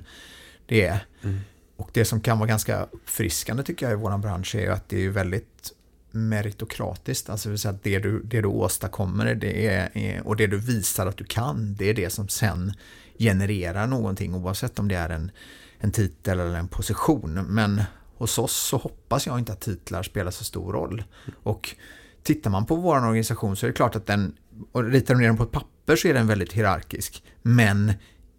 [0.66, 1.06] det är.
[1.22, 1.40] Mm.
[1.76, 5.04] Och det som kan vara ganska uppfriskande tycker jag i vår bransch är att det
[5.04, 5.72] är väldigt
[6.16, 7.30] meritokratiskt.
[7.30, 11.16] Alltså det, att det, du, det du åstadkommer det är, och det du visar att
[11.16, 12.72] du kan, det är det som sen
[13.18, 15.30] genererar någonting oavsett om det är en,
[15.78, 17.46] en titel eller en position.
[17.48, 17.82] Men
[18.16, 21.04] hos oss så hoppas jag inte att titlar spelar så stor roll.
[21.42, 21.76] Och
[22.22, 24.36] tittar man på vår organisation så är det klart att den,
[24.72, 27.22] och ritar du ner den på ett papper så är den väldigt hierarkisk.
[27.42, 27.92] Men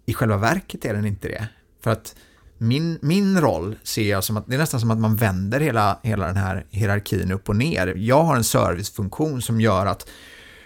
[0.05, 1.47] i själva verket är den inte det.
[1.81, 2.15] För att
[2.57, 5.99] min, min roll ser jag som att det är nästan som att man vänder hela,
[6.03, 7.93] hela den här hierarkin upp och ner.
[7.97, 10.09] Jag har en servicefunktion som gör att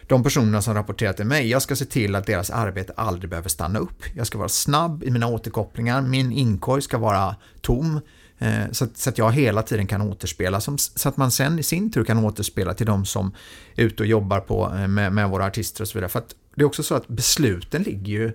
[0.08, 3.50] de personerna som rapporterar till mig, jag ska se till att deras arbete aldrig behöver
[3.50, 4.04] stanna upp.
[4.16, 8.00] Jag ska vara snabb i mina återkopplingar, min inkorg ska vara tom.
[8.40, 12.04] Eh, så att, jag hela tiden kan återspela, så att man sen i sin tur
[12.04, 13.32] kan återspela till de som
[13.76, 16.10] är ute och jobbar på, eh, med, med våra artister och så vidare.
[16.10, 18.32] För att det är också så att besluten ligger ju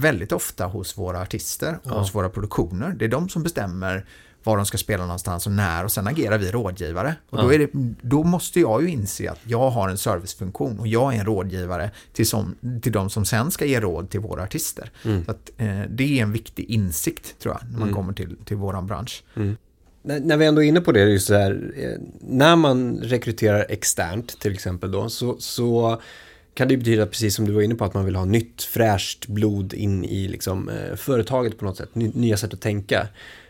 [0.00, 1.98] väldigt ofta hos våra artister och ja.
[1.98, 2.94] hos våra produktioner.
[2.98, 4.06] Det är de som bestämmer
[4.42, 7.14] var de ska spela någonstans och när och sen agerar vi rådgivare.
[7.30, 7.70] Och då, är det,
[8.02, 11.90] då måste jag ju inse att jag har en servicefunktion och jag är en rådgivare
[12.12, 14.90] till, som, till de som sen ska ge råd till våra artister.
[15.04, 15.24] Mm.
[15.24, 17.94] Så att, eh, det är en viktig insikt tror jag när man mm.
[17.94, 19.24] kommer till, till våran bransch.
[19.36, 19.56] Mm.
[20.02, 24.40] När, när vi ändå är inne på det, så här, eh, när man rekryterar externt
[24.40, 26.00] till exempel då, så, så
[26.60, 29.26] kan det betyda, precis som du var inne på, att man vill ha nytt fräscht
[29.26, 33.08] blod in i liksom, eh, företaget på något sätt, nya sätt att tänka.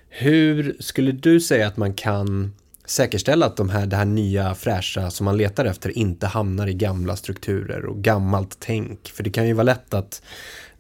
[0.09, 5.11] Hur skulle du säga att man kan säkerställa att de här, det här nya fräscha
[5.11, 9.09] som man letar efter inte hamnar i gamla strukturer och gammalt tänk?
[9.09, 10.23] För det kan ju vara lätt att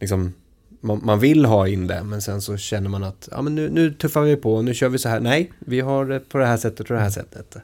[0.00, 0.32] liksom,
[0.80, 3.70] man, man vill ha in det, men sen så känner man att ja, men nu,
[3.70, 5.20] nu tuffar vi på, nu kör vi så här.
[5.20, 7.56] Nej, vi har det på det här sättet och det här sättet.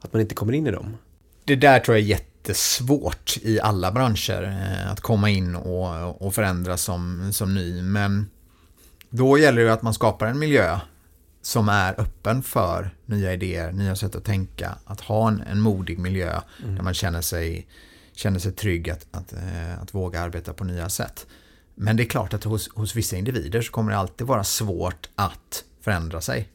[0.00, 0.96] Att man inte kommer in i dem.
[1.44, 6.34] Det där tror jag är jättesvårt i alla branscher, eh, att komma in och, och
[6.34, 7.82] förändras som, som ny.
[7.82, 8.30] Men
[9.10, 10.78] då gäller det att man skapar en miljö
[11.42, 14.74] som är öppen för nya idéer, nya sätt att tänka.
[14.84, 16.76] Att ha en, en modig miljö mm.
[16.76, 17.66] där man känner sig,
[18.12, 21.26] känner sig trygg att, att, äh, att våga arbeta på nya sätt.
[21.74, 25.08] Men det är klart att hos, hos vissa individer så kommer det alltid vara svårt
[25.14, 26.48] att förändra sig.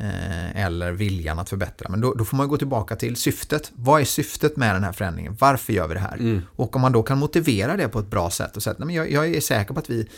[0.00, 1.88] Eh, eller viljan att förbättra.
[1.88, 3.72] Men då, då, får man gå tillbaka till syftet.
[3.74, 5.36] Vad är syftet med den här förändringen?
[5.40, 6.16] Varför gör vi det här?
[6.16, 6.42] Mm.
[6.56, 9.10] Och om man då kan motivera det på ett bra sätt och säga att jag,
[9.10, 10.08] jag är säker på att vi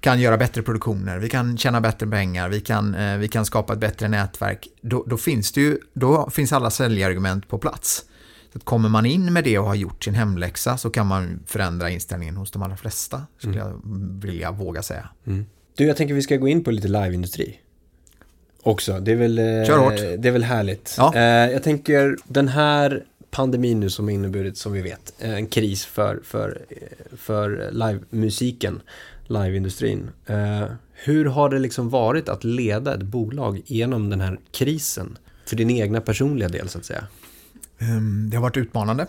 [0.00, 3.72] kan göra bättre produktioner, vi kan tjäna bättre pengar, vi kan, eh, vi kan skapa
[3.72, 4.68] ett bättre nätverk.
[4.80, 8.04] Då, då, finns det ju, då finns alla säljargument på plats.
[8.52, 11.40] Så att kommer man in med det och har gjort sin hemläxa så kan man
[11.46, 13.68] förändra inställningen hos de allra flesta, skulle mm.
[13.68, 13.80] jag
[14.26, 15.08] vilja våga säga.
[15.26, 15.46] Mm.
[15.76, 17.60] Du, jag tänker vi ska gå in på lite liveindustri.
[18.64, 20.94] Också, det är väl, eh, det är väl härligt.
[20.98, 21.14] Ja.
[21.14, 26.20] Eh, jag tänker, den här pandemin nu som inneburit, som vi vet, en kris för,
[26.24, 26.62] för,
[27.16, 28.80] för livemusiken
[29.26, 30.10] liveindustrin.
[30.26, 35.18] Eh, hur har det liksom varit att leda ett bolag genom den här krisen?
[35.46, 37.06] För din egna personliga del så att säga.
[37.78, 39.06] Ehm, det har varit utmanande.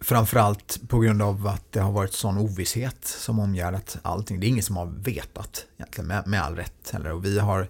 [0.00, 4.40] Framförallt på grund av att det har varit sån ovisshet som omgärdat allting.
[4.40, 7.12] Det är ingen som har vetat egentligen med, med all rätt heller.
[7.12, 7.68] Och vi har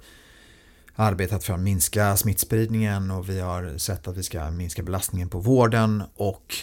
[1.01, 5.39] arbetat för att minska smittspridningen och vi har sett att vi ska minska belastningen på
[5.39, 6.55] vården och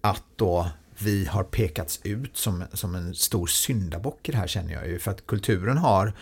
[0.00, 4.72] att då vi har pekats ut som, som en stor syndabock i det här känner
[4.72, 4.98] jag ju.
[4.98, 6.12] För att kulturen har,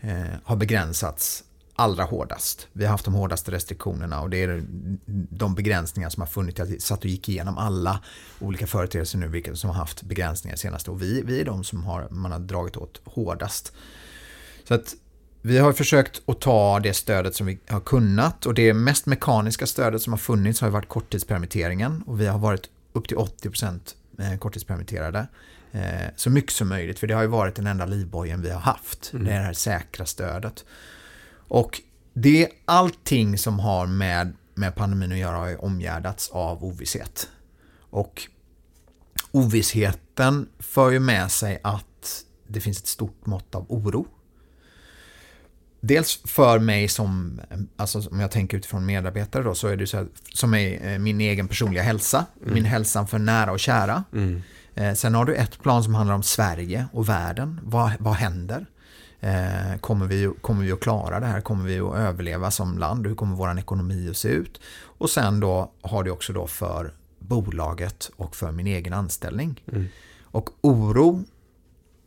[0.00, 1.44] eh, har begränsats
[1.76, 2.68] allra hårdast.
[2.72, 4.64] Vi har haft de hårdaste restriktionerna och det är
[5.30, 6.58] de begränsningar som har funnits.
[6.58, 8.00] Jag satt och gick igenom alla
[8.40, 11.84] olika företeelser nu vilka som har haft begränsningar senast och vi, vi är de som
[11.84, 13.72] har, man har dragit åt hårdast.
[14.68, 14.94] Så att
[15.46, 19.66] vi har försökt att ta det stödet som vi har kunnat och det mest mekaniska
[19.66, 23.80] stödet som har funnits har varit korttidspermitteringen och vi har varit upp till 80%
[24.18, 25.26] eh, korttidspermitterade.
[25.72, 28.60] Eh, så mycket som möjligt, för det har ju varit den enda livbojen vi har
[28.60, 29.10] haft.
[29.12, 29.24] Mm.
[29.24, 30.64] Det är det här säkra stödet.
[31.48, 31.80] Och
[32.14, 37.28] det är allting som har med, med pandemin att göra har omgärdats av ovisshet.
[37.90, 38.28] Och
[39.30, 44.06] ovisshet ovissheten för ju med sig att det finns ett stort mått av oro.
[45.86, 47.40] Dels för mig som,
[47.76, 50.98] alltså om jag tänker utifrån medarbetare då, så är det så här, som är eh,
[50.98, 52.54] min egen personliga hälsa, mm.
[52.54, 54.04] min hälsa för nära och kära.
[54.12, 54.42] Mm.
[54.74, 57.60] Eh, sen har du ett plan som handlar om Sverige och världen.
[57.62, 58.66] Vad, vad händer?
[59.20, 61.40] Eh, kommer, vi, kommer vi att klara det här?
[61.40, 63.06] Kommer vi att överleva som land?
[63.06, 64.60] Hur kommer vår ekonomi att se ut?
[64.98, 69.62] Och sen då har du också då för bolaget och för min egen anställning.
[69.72, 69.86] Mm.
[70.22, 71.24] Och oro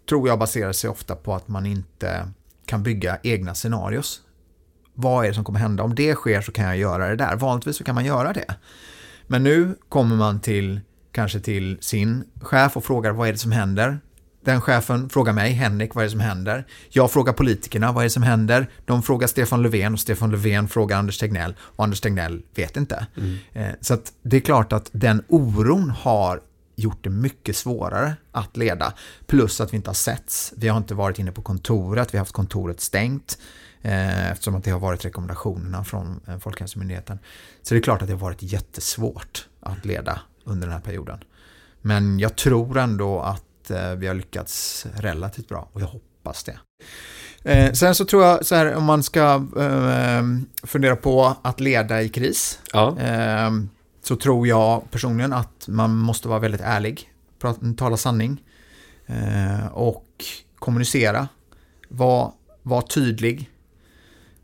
[0.10, 2.32] tror jag baserar sig ofta på att man inte
[2.68, 4.22] kan bygga egna scenarios.
[4.94, 5.84] Vad är det som kommer hända?
[5.84, 7.36] Om det sker så kan jag göra det där.
[7.36, 8.56] Vanligtvis så kan man göra det.
[9.28, 13.52] Men nu kommer man till kanske till sin chef och frågar vad är det som
[13.52, 14.00] händer?
[14.46, 16.66] Den chefen frågar mig, Henrik, vad är det som händer?
[16.90, 18.70] Jag frågar politikerna, vad är det som händer?
[18.86, 23.08] De frågar Stefan Löfven och Stefan Löfven frågar Anders Tegnell och Anders Tegnell vet inte.
[23.18, 23.38] Mm.
[23.54, 26.42] Eh, så det är klart att den oron har
[26.78, 28.94] gjort det mycket svårare att leda.
[29.26, 30.54] Plus att vi inte har setts.
[30.58, 33.38] Vi har inte varit inne på kontoret, vi har haft kontoret stängt
[33.82, 37.20] eh, eftersom att det har varit rekommendationerna från eh, Folkhälsomyndigheten.
[37.62, 41.20] Så det är klart att det har varit jättesvårt att leda under den här perioden.
[41.82, 46.60] Men jag tror ändå att eh, vi har lyckats relativt bra och jag hoppas det.
[47.44, 50.24] Eh, sen så tror jag så här om man ska eh,
[50.64, 52.60] fundera på att leda i kris.
[52.74, 52.98] Ja.
[54.08, 57.12] Så tror jag personligen att man måste vara väldigt ärlig,
[57.78, 58.44] tala sanning
[59.06, 61.28] eh, och kommunicera.
[61.90, 63.50] Var, var tydlig.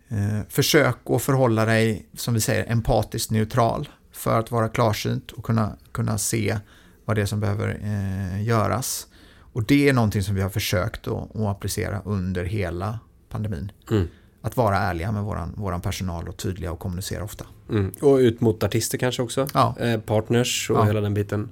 [0.08, 5.46] Eh, försök att förhålla dig, som vi säger, empatiskt neutral för att vara klarsynt och
[5.46, 6.58] kunna, kunna se
[7.06, 9.08] vad det är som behöver eh, göras.
[9.54, 13.00] Och det är någonting som vi har försökt att, att applicera under hela
[13.30, 13.72] pandemin.
[13.92, 14.08] Mm
[14.44, 17.46] att vara ärliga med våran, våran personal och tydliga och kommunicera ofta.
[17.70, 17.92] Mm.
[18.02, 19.48] Och ut mot artister kanske också?
[19.54, 19.76] Ja.
[19.80, 20.84] Eh, partners och ja.
[20.84, 21.50] hela den biten.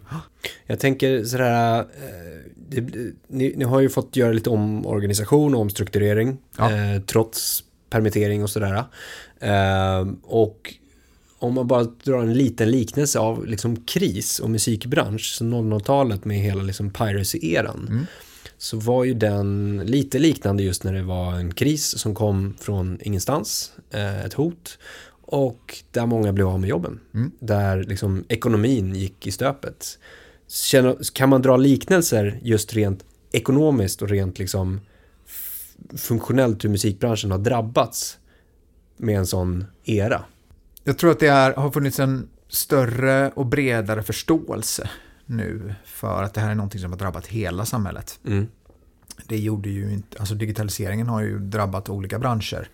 [0.65, 1.85] Jag tänker sådär, eh,
[2.55, 2.81] det,
[3.27, 6.71] ni, ni, har ju fått göra lite omorganisation och omstrukturering ja.
[6.71, 8.83] eh, trots permittering och sådär.
[9.39, 10.73] Eh, och
[11.39, 16.37] om man bara drar en liten liknelse av liksom kris och musikbransch, så 00-talet med
[16.37, 17.87] hela liksom piracy-eran.
[17.89, 18.05] Mm
[18.61, 22.99] så var ju den lite liknande just när det var en kris som kom från
[23.01, 24.77] ingenstans, eh, ett hot
[25.31, 26.99] och där många blev av med jobben.
[27.13, 27.31] Mm.
[27.39, 29.99] Där liksom ekonomin gick i stöpet.
[31.13, 34.79] kan man dra liknelser just rent ekonomiskt och rent liksom
[35.97, 38.17] funktionellt hur musikbranschen har drabbats
[38.97, 40.23] med en sån era?
[40.83, 44.89] Jag tror att det är, har funnits en större och bredare förståelse
[45.25, 48.19] nu för att det här är någonting som har drabbat hela samhället.
[48.25, 48.47] Mm.
[49.27, 52.69] Det gjorde ju inte, alltså digitaliseringen har ju drabbat olika branscher.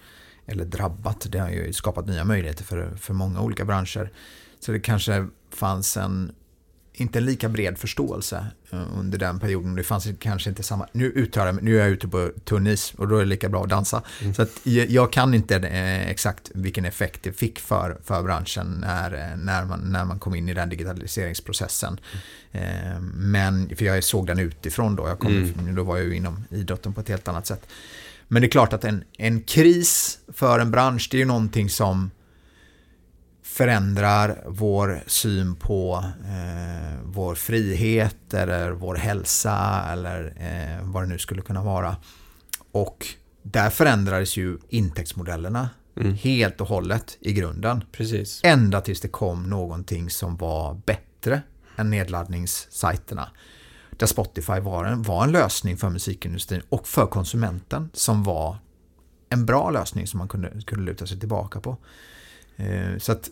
[0.48, 4.12] Eller drabbat, det har ju skapat nya möjligheter för, för många olika branscher.
[4.60, 6.32] Så det kanske fanns en
[7.00, 9.76] inte lika bred förståelse eh, under den perioden.
[9.76, 12.94] Det fanns kanske inte samma, nu uttalar jag nu är jag ute på tunn is
[12.98, 14.02] och då är det lika bra att dansa.
[14.22, 14.34] Mm.
[14.34, 19.14] Så att jag kan inte eh, exakt vilken effekt det fick för, för branschen när,
[19.14, 22.00] eh, när, man, när man kom in i den digitaliseringsprocessen.
[22.52, 23.12] Mm.
[23.16, 25.76] Men, för jag såg den utifrån då, jag kom, mm.
[25.76, 27.68] då var jag ju inom idrotten på ett helt annat sätt.
[28.28, 31.70] Men det är klart att en, en kris för en bransch, det är ju någonting
[31.70, 32.12] som
[33.44, 41.18] förändrar vår syn på eh, vår frihet eller vår hälsa eller eh, vad det nu
[41.18, 41.96] skulle kunna vara.
[42.72, 43.08] Och
[43.44, 46.13] där förändrades ju intäktsmodellerna mm.
[46.13, 47.84] helt och hållet i grunden.
[47.92, 48.42] Precis.
[48.44, 51.42] Ända tills det kom någonting som var bättre
[51.76, 53.30] än nedladdningssajterna.
[53.98, 58.58] Där Spotify var en, var en lösning för musikindustrin och för konsumenten som var
[59.30, 61.78] en bra lösning som man kunde, kunde luta sig tillbaka på.
[62.56, 63.30] Eh, så att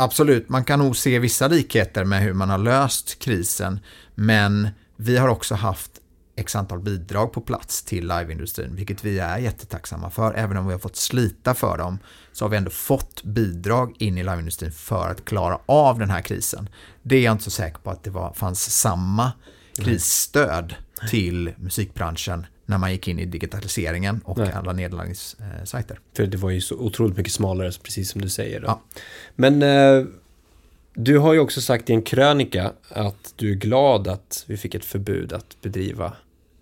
[0.00, 3.80] Absolut, man kan nog se vissa likheter med hur man har löst krisen,
[4.14, 5.90] men vi har också haft
[6.36, 10.34] x antal bidrag på plats till liveindustrin, vilket vi är jättetacksamma för.
[10.34, 11.98] Även om vi har fått slita för dem,
[12.32, 16.20] så har vi ändå fått bidrag in i liveindustrin för att klara av den här
[16.20, 16.68] krisen.
[17.02, 19.32] Det är jag inte så säker på att det var, fanns samma
[19.84, 20.74] krisstöd
[21.10, 24.52] till musikbranschen när man gick in i digitaliseringen och Nej.
[24.52, 25.98] alla nedladdningssajter.
[26.16, 28.62] För det var ju så otroligt mycket smalare, precis som du säger.
[28.66, 28.82] Ja.
[29.34, 30.04] Men eh,
[30.94, 34.74] du har ju också sagt i en krönika att du är glad att vi fick
[34.74, 36.12] ett förbud att bedriva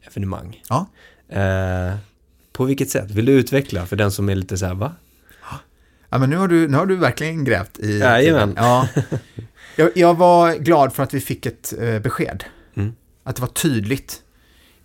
[0.02, 0.62] evenemang.
[0.68, 0.86] Ja.
[1.28, 1.96] Eh,
[2.52, 3.10] på vilket sätt?
[3.10, 4.92] Vill du utveckla för den som är lite så här, va?
[6.10, 7.98] Ja, men nu har du, nu har du verkligen grävt i...
[7.98, 8.54] Jajamän.
[8.56, 8.88] Ja.
[9.78, 12.44] Jag, jag var glad för att vi fick ett eh, besked.
[13.26, 14.22] Att det var tydligt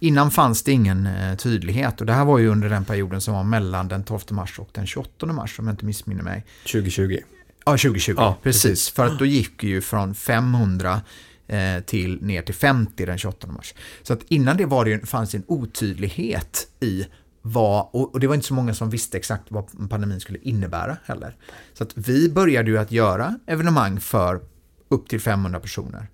[0.03, 3.33] Innan fanns det ingen eh, tydlighet och det här var ju under den perioden som
[3.33, 6.45] var mellan den 12 mars och den 28 mars om jag inte missminner mig.
[6.63, 7.17] 2020.
[7.65, 8.63] Ja, 2020, ja, precis.
[8.63, 8.89] precis.
[8.89, 11.01] För att då gick ju från 500
[11.47, 13.73] eh, till ner till 50 den 28 mars.
[14.03, 17.05] Så att innan det var det, fanns det en otydlighet i
[17.41, 21.35] vad, och det var inte så många som visste exakt vad pandemin skulle innebära heller.
[21.73, 24.41] Så att vi började ju att göra evenemang för
[24.89, 26.07] upp till 500 personer.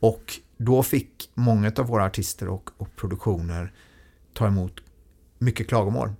[0.00, 3.72] Och då fick många av våra artister och, och produktioner
[4.32, 4.80] ta emot
[5.38, 6.12] mycket klagomål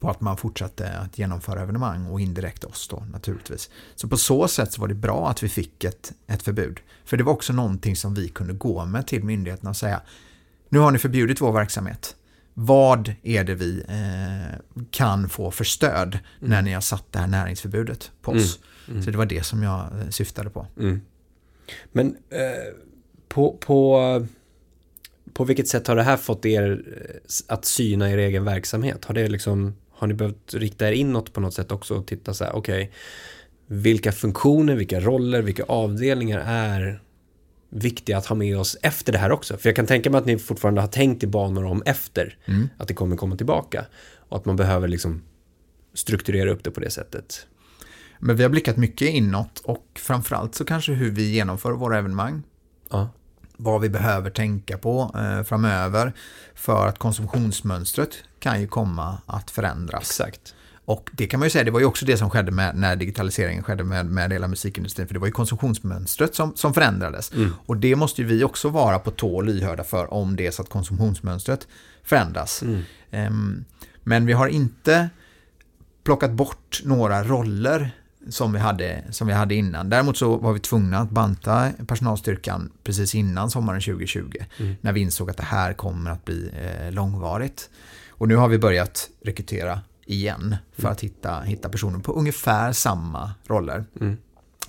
[0.00, 3.70] på att man fortsatte att genomföra evenemang och indirekt oss då naturligtvis.
[3.94, 6.80] Så på så sätt så var det bra att vi fick ett, ett förbud.
[7.04, 10.02] För det var också någonting som vi kunde gå med till myndigheterna och säga
[10.68, 12.16] nu har ni förbjudit vår verksamhet.
[12.54, 14.58] Vad är det vi eh,
[14.90, 18.58] kan få för stöd när ni har satt det här näringsförbudet på oss?
[19.04, 20.66] Så det var det som jag eh, syftade på.
[20.78, 21.00] Mm.
[21.92, 22.74] Men eh,
[23.32, 24.26] på, på,
[25.32, 29.04] på vilket sätt har det här fått er eh, att syna er egen verksamhet?
[29.04, 32.34] Har, det liksom, har ni behövt rikta er inåt på något sätt också och titta
[32.34, 32.90] så här, okej,
[33.66, 37.02] vilka funktioner, vilka roller, vilka avdelningar är
[37.68, 39.56] viktiga att ha med oss efter det här också?
[39.56, 42.68] För jag kan tänka mig att ni fortfarande har tänkt i banor om efter Mm.
[42.76, 43.86] att det kommer komma tillbaka
[44.28, 45.22] och att man behöver liksom
[45.94, 47.46] strukturera upp det på det sättet.
[48.18, 52.42] Men vi har blickat mycket inåt och framförallt så kanske hur vi genomför våra evenemang.
[52.90, 53.08] Ja.
[53.62, 56.12] Vad vi behöver tänka på eh, framöver
[56.54, 60.20] för att konsumtionsmönstret kan ju komma att förändras.
[60.20, 60.54] Exakt.
[60.84, 62.96] Och det kan man ju säga, det var ju också det som skedde med, när
[62.96, 67.32] digitaliseringen skedde med, med hela musikindustrin, för det var ju konsumtionsmönstret som, som förändrades.
[67.66, 70.50] Och det måste ju vi också vara på tå och lyhörda för om det är
[70.50, 71.68] så att konsumtionsmönstret
[72.02, 72.62] förändras.
[73.10, 73.64] Ehm,
[74.02, 75.10] men vi har inte
[76.04, 77.90] plockat bort några roller
[78.28, 79.90] som vi, hade, som vi hade innan.
[79.90, 84.32] Däremot så var vi tvungna att banta personalstyrkan precis innan sommaren 2020.
[84.80, 87.70] När vi insåg att det här kommer att bli eh, långvarigt.
[88.08, 93.32] Och nu har vi börjat rekrytera igen för att hitta, hitta personer på ungefär samma
[93.46, 93.84] roller.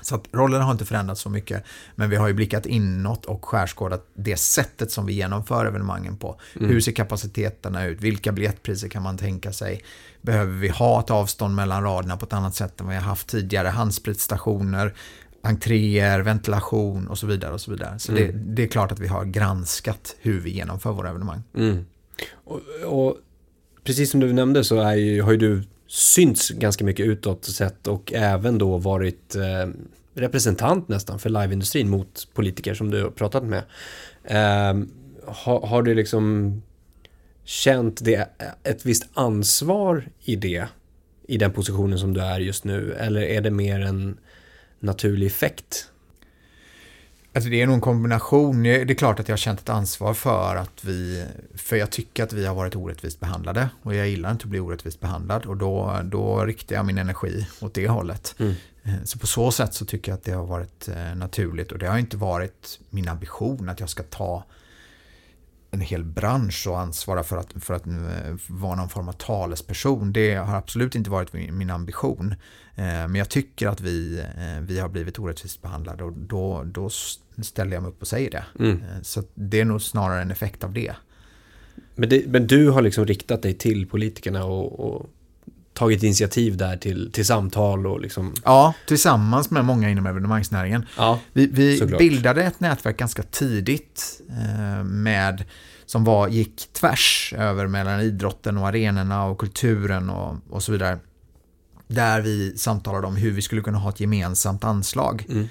[0.03, 1.63] Så att rollerna har inte förändrats så mycket,
[1.95, 6.39] men vi har ju blickat inåt och skärskådat det sättet som vi genomför evenemangen på.
[6.53, 8.01] Hur ser kapaciteterna ut?
[8.01, 9.81] Vilka biljettpriser kan man tänka sig?
[10.21, 13.27] Behöver vi ha ett avstånd mellan raderna på ett annat sätt än vi har haft
[13.27, 13.67] tidigare?
[13.67, 14.93] Handspritstationer,
[15.43, 17.53] entréer, ventilation och så vidare.
[17.53, 17.99] och Så vidare.
[17.99, 21.43] Så det, det är klart att vi har granskat hur vi genomför våra evenemang.
[21.55, 21.85] Mm.
[22.33, 23.17] Och, och
[23.83, 27.87] precis som du nämnde så är ju, har ju du synts ganska mycket utåt sett
[27.87, 29.69] och även då varit eh,
[30.13, 33.63] representant nästan för liveindustrin mot politiker som du har pratat med.
[34.23, 34.83] Eh,
[35.25, 36.61] har, har du liksom
[37.43, 40.67] känt det, eh, ett visst ansvar i det,
[41.27, 44.17] i den positionen som du är just nu, eller är det mer en
[44.79, 45.89] naturlig effekt?
[47.35, 48.63] Alltså det är nog en kombination.
[48.63, 51.25] Det är klart att jag har känt ett ansvar för att vi,
[51.55, 54.59] för jag tycker att vi har varit orättvist behandlade och jag gillar inte att bli
[54.59, 58.35] orättvist behandlad och då, då riktar jag min energi åt det hållet.
[58.39, 58.53] Mm.
[58.83, 61.79] Eh, Så på så sätt så tycker jag att det har varit eh, naturligt och
[61.79, 64.45] det har inte varit min ambition att jag ska ta
[65.71, 67.93] en hel bransch och ansvara för att, för att eh,
[68.47, 70.13] vara någon form av talesperson.
[70.13, 72.35] Det har absolut inte varit min, min ambition.
[72.75, 76.89] Eh, Men jag tycker att vi, eh, vi har blivit orättvist behandlade och då, då
[77.43, 78.43] ställer jag mig upp och säger det.
[78.59, 78.71] Mm.
[78.81, 80.93] Eh, Så det är nog snarare en effekt av det.
[81.95, 85.09] Men, det, men du har liksom riktat dig till politikerna och, och
[85.73, 88.33] tagit initiativ där till, till samtal och liksom...
[88.43, 90.85] Ja, tillsammans med många inom evenemangsnäringen.
[90.97, 91.19] Ja.
[91.33, 91.99] Vi, vi Såklart.
[91.99, 95.43] bildade ett nätverk ganska tidigt eh, med,
[95.85, 100.99] som var, gick tvärs över mellan idrotten och arenorna och kulturen och, och så vidare.
[101.87, 105.25] Där vi samtalade om hur vi skulle kunna ha ett gemensamt anslag.
[105.29, 105.47] Mm.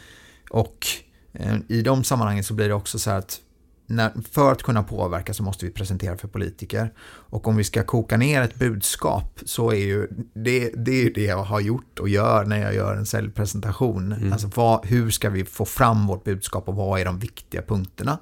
[0.51, 0.87] Och
[1.33, 3.41] eh, i de sammanhangen så blir det också så här att
[3.87, 6.93] när, för att kunna påverka så måste vi presentera för politiker.
[7.05, 11.12] Och om vi ska koka ner ett budskap så är ju det, det, är ju
[11.12, 14.33] det jag har gjort och gör när jag gör en säljpresentation.
[14.33, 18.18] Alltså vad, hur ska vi få fram vårt budskap och vad är de viktiga punkterna?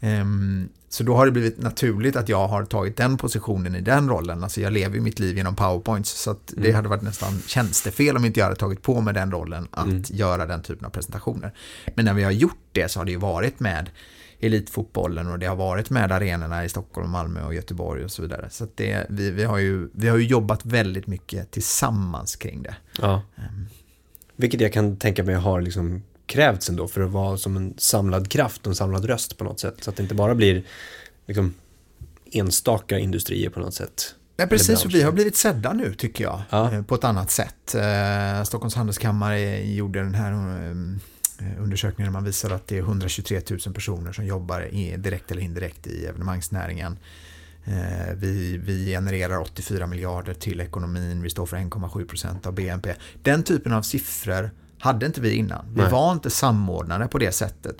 [0.00, 4.08] Ehm, så då har det blivit naturligt att jag har tagit den positionen i den
[4.08, 4.42] rollen.
[4.42, 8.16] Alltså jag lever ju mitt liv genom powerpoints så att det hade varit nästan tjänstefel
[8.16, 11.54] om inte jag hade tagit på mig den rollen att göra den typen av presentationer.
[11.94, 13.90] Men när vi har gjort det så har det ju varit med
[14.40, 18.50] elitfotbollen och det har varit med arenorna i Stockholm, Malmö och Göteborg och så vidare.
[18.50, 22.62] Så att det, vi, vi, har ju, vi har ju jobbat väldigt mycket tillsammans kring
[22.62, 22.74] det.
[22.98, 23.22] Ja.
[24.36, 28.30] Vilket jag kan tänka mig har liksom krävts ändå för att vara som en samlad
[28.30, 29.74] kraft och en samlad röst på något sätt.
[29.84, 30.62] Så att det inte bara blir
[31.26, 31.54] liksom
[32.32, 34.14] enstaka industrier på något sätt.
[34.38, 36.72] Nej, precis, och vi har blivit sedda nu tycker jag, Ja.
[36.72, 37.74] eh, på ett annat sätt.
[37.74, 43.40] Eh, Stockholms handelskammare gjorde den här eh, undersökningen där man visade att det är 123
[43.50, 46.98] 000 personer som jobbar direkt eller indirekt i evenemangsnäringen.
[48.14, 52.94] Vi, vi genererar 84 miljarder till ekonomin, vi står för 1,7 procent av BNP.
[53.22, 55.66] Den typen av siffror hade inte vi innan.
[55.74, 55.90] Vi Nej.
[55.90, 57.76] var inte samordnade på det sättet.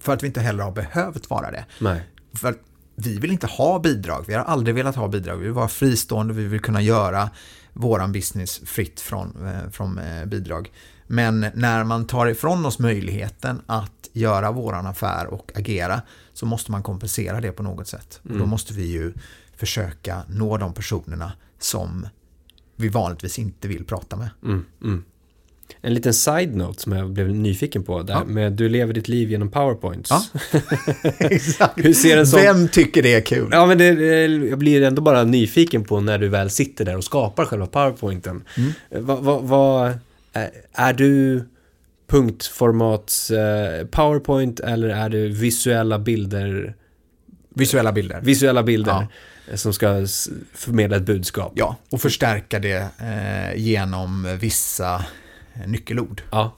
[0.00, 1.64] För att vi inte heller har behövt vara det.
[1.78, 2.02] Nej.
[2.32, 2.54] För
[2.94, 4.24] vi vill inte ha bidrag.
[4.26, 5.36] Vi har aldrig velat ha bidrag.
[5.36, 6.34] Vi vill vara fristående.
[6.34, 7.30] Vi vill kunna göra
[7.72, 10.72] våran business fritt från, eh, från eh, bidrag.
[11.06, 16.02] Men när man tar ifrån oss möjligheten att göra våran affär och agera
[16.32, 18.20] så måste man kompensera det på något sätt.
[18.22, 19.14] Och då måste vi ju
[19.56, 22.06] försöka nå de personerna som
[22.76, 24.30] vi vanligtvis inte vill prata med.
[24.42, 25.04] Mm, mm.
[25.82, 28.02] En liten side-note som jag blev nyfiken på.
[28.02, 28.24] Där Ja.
[28.24, 30.10] med du lever ditt liv genom powerpoints.
[30.10, 30.24] Ja.
[31.18, 31.84] Exakt.
[31.84, 32.40] Hur ser en sån...
[32.40, 33.48] Vem tycker det är kul?
[33.52, 33.86] Ja, men det,
[34.48, 38.42] jag blir ändå bara nyfiken på när du väl sitter där och skapar själva powerpointen.
[38.56, 38.72] Mm.
[39.06, 39.98] Vad vad- vad-
[40.74, 41.44] är, du
[42.08, 46.74] punktformats eh, powerpoint eller är du visuella bilder,
[47.54, 48.20] Visuella bilder.
[48.20, 49.06] visuella bilder
[49.50, 50.06] eh, som ska
[50.54, 51.52] förmedla ett budskap?
[51.56, 55.04] Ja, och förstärka det eh, genom vissa
[55.66, 56.22] nyckelord.
[56.30, 56.56] Ja,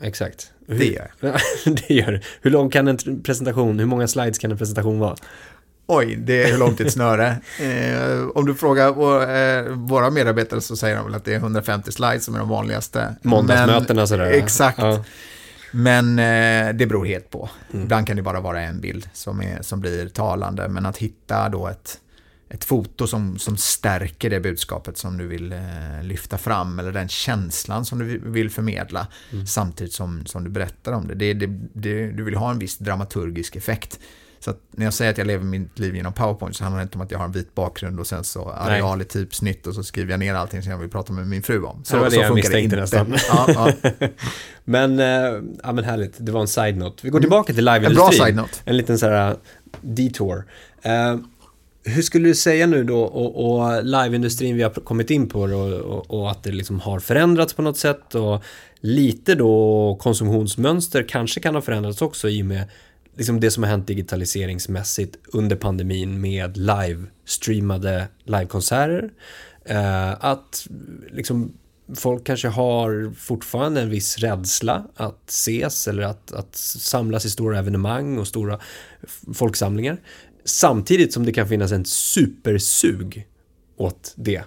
[0.00, 0.52] exakt.
[0.66, 1.40] Hur, Det gör jag.
[1.88, 2.20] det gör det.
[2.40, 5.16] Hur lång kan en presentation, hur många slides kan en presentation vara?
[5.88, 7.36] Oj, det är hur långt ett snöre.
[7.62, 11.92] Eh, om du frågar eh, våra medarbetare så säger de väl att det är 150
[11.92, 13.16] slides som är de vanligaste.
[13.22, 14.26] Måndagsmötena Men- sådär.
[14.30, 14.78] Exakt.
[14.78, 15.04] Ja.
[15.72, 17.50] Men eh, det beror helt på.
[17.74, 20.68] Ibland kan det bara vara en bild som, är, som blir talande.
[20.68, 21.98] Men att hitta då ett,
[22.48, 25.58] ett foto som, som stärker det budskapet som du vill eh,
[26.02, 29.06] lyfta fram eller den känslan som du vill förmedla
[29.46, 31.14] samtidigt som, som du berättar om det.
[31.14, 32.10] Det, det, det.
[32.10, 33.98] Du vill ha en viss dramaturgisk effekt.
[34.38, 36.98] Så när jag säger att jag lever mitt liv genom PowerPoint så handlar det inte
[36.98, 39.82] om att jag har en vit bakgrund och sen så areal i typsnitt och så
[39.82, 41.84] skriver jag ner allting som jag vill prata med min fru om.
[41.84, 43.14] Så, Det var det så jag funkar misstänkte nästan.
[43.28, 44.08] Ja, ja.
[44.64, 47.00] Men, eh, ja men härligt, det var en side-note.
[47.02, 47.74] Vi går tillbaka till Mm.
[47.74, 48.18] En liveindustrin.
[48.18, 48.58] bra side-note.
[48.64, 49.36] En liten så här uh,
[49.80, 50.44] detour.
[50.82, 51.16] Eh,
[51.86, 55.72] hur skulle du säga nu då, och, och liveindustrin vi har kommit in på och,
[55.72, 58.42] och, och att det liksom har förändrats på något sätt och
[58.80, 62.64] lite då konsumtionsmönster kanske kan ha förändrats också i och med
[63.16, 69.10] liksom det som har hänt digitaliseringsmässigt under pandemin med live-streamade livekonserter.
[69.64, 70.66] Eh, att
[71.10, 71.52] liksom
[71.94, 77.58] folk kanske har fortfarande en viss rädsla att ses eller att, att samlas i stora
[77.58, 78.60] evenemang och stora
[79.34, 79.98] folksamlingar.
[80.46, 83.28] Samtidigt som det kan finnas en supersug
[83.76, 84.42] åt det.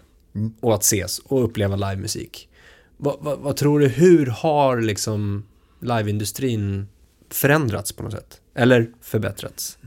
[0.59, 2.49] Och att ses och uppleva livemusik.
[2.97, 5.45] Vad, vad, vad tror du, hur har liksom
[5.79, 6.87] liveindustrin
[7.29, 8.41] förändrats på något sätt?
[8.53, 9.77] Eller förbättrats?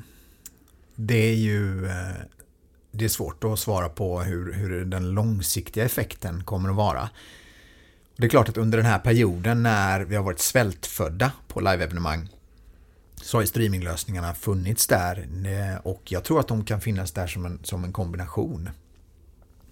[0.94, 1.92] Det är ju eh,
[2.90, 7.10] det är svårt att svara på hur, hur den långsiktiga effekten kommer att vara.
[8.16, 12.28] Det är klart att under den här perioden när vi har varit svältfödda på live-evenemang
[13.22, 17.46] så har streaminglösningarna funnits där eh, och jag tror att de kan finnas där som
[17.46, 18.70] en, som en kombination.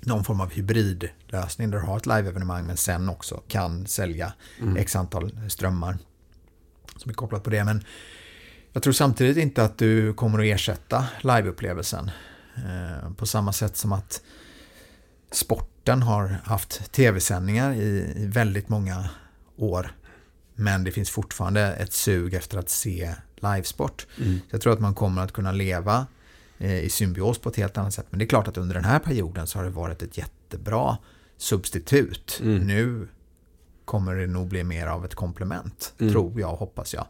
[0.00, 4.32] Någon form av hybridlösning där du har ett live-evenemang men sen också kan sälja
[4.76, 5.98] x antal strömmar
[6.96, 7.64] som är kopplat på det.
[7.64, 7.84] Men
[8.72, 12.10] jag tror samtidigt inte att du kommer att ersätta liveupplevelsen.
[12.56, 14.22] Eh, på samma sätt som att
[15.30, 19.08] sporten har haft tv-sändningar i, i väldigt många
[19.56, 19.92] år.
[20.54, 24.06] Men det finns fortfarande ett sug efter att se livesport.
[24.16, 26.06] Så jag tror att man kommer att kunna leva
[26.58, 28.06] eh, i symbios på ett helt annat sätt.
[28.10, 30.98] Men det är klart att under den här perioden så har det varit ett jättebra
[31.36, 32.38] substitut.
[32.42, 32.66] Mm.
[32.66, 33.08] Nu
[33.84, 36.12] kommer det nog bli mer av ett komplement, Mm.
[36.12, 37.06] tror jag och hoppas jag.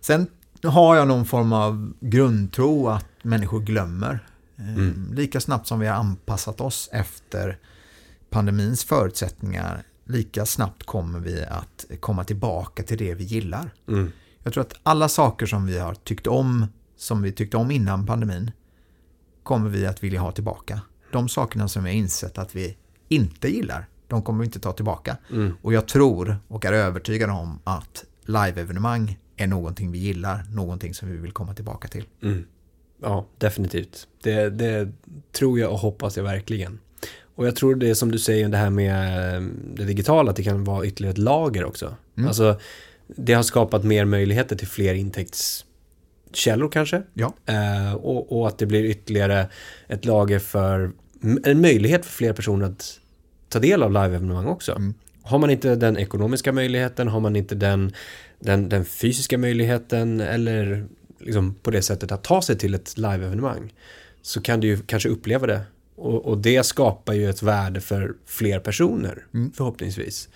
[0.00, 0.26] Sen
[0.62, 4.26] har jag någon form av grundtro att människor glömmer.
[4.56, 5.10] Eh, Mm.
[5.14, 7.58] Lika snabbt som vi har anpassat oss efter
[8.30, 13.70] pandemins förutsättningar, lika snabbt kommer vi att komma tillbaka till det vi gillar.
[13.88, 14.12] Mm.
[14.44, 16.66] Jag tror att alla saker som vi har tyckt om,
[16.96, 18.50] som vi tyckte om innan pandemin,
[19.42, 20.80] kommer vi att vilja ha tillbaka.
[21.12, 22.76] De sakerna som vi har insett att vi
[23.08, 25.16] inte gillar, de kommer vi inte ta tillbaka.
[25.30, 25.52] Mm.
[25.62, 31.10] Och jag tror och är övertygad om att live-evenemang är någonting vi gillar, någonting som
[31.10, 32.04] vi vill komma tillbaka till.
[32.22, 32.44] Mm.
[33.02, 34.08] Ja, definitivt.
[34.22, 34.92] Det, det
[35.32, 36.78] tror jag och hoppas jag verkligen.
[37.34, 39.42] Och jag tror det som du säger, det här med
[39.74, 41.94] det digitala, att det kan vara ytterligare ett lager också.
[42.16, 42.28] Mm.
[42.28, 42.60] Alltså,
[43.06, 47.02] det har skapat mer möjligheter till fler intäktskällor kanske.
[47.14, 49.48] Ja, Eh, och, och att det blir ytterligare
[49.88, 50.92] ett lager för,
[51.44, 53.00] en möjlighet för fler personer att
[53.48, 54.72] ta del av live-evenemang också.
[54.72, 54.94] Mm.
[55.22, 57.92] Har man inte den ekonomiska möjligheten, har man inte den,
[58.40, 60.86] den, den fysiska möjligheten eller
[61.18, 63.72] liksom på det sättet att ta sig till ett live-evenemang
[64.22, 65.60] så kan du ju kanske uppleva det.
[65.96, 69.52] Och, och det skapar ju ett värde för fler personer Mm.
[69.52, 70.28] förhoppningsvis.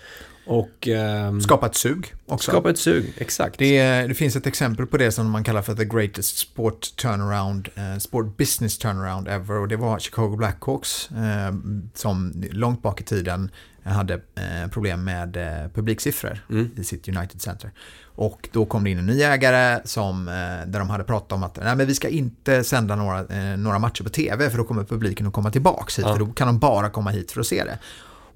[0.51, 2.51] Och ehm, Skapa ett sug också.
[2.51, 3.59] skapa ett sug, exakt.
[3.59, 6.97] Det, är- det finns ett exempel på det som man kallar för the greatest sport
[6.97, 11.55] turnaround, eh, sport business turnaround ever och det var Chicago Blackhawks eh,
[11.95, 13.51] som långt bak i tiden
[13.85, 16.71] hade eh, problem med eh, publiksiffror Mm.
[16.77, 17.71] i sitt United Center.
[18.05, 20.35] Och då kom det in en ny ägare som, eh,
[20.71, 23.79] där de hade pratat om att nej, men vi ska inte sända några, eh, några
[23.79, 26.13] matcher på tv för då kommer publiken att komma tillbaka hit Ja.
[26.13, 27.79] för då kan de bara komma hit för att se det.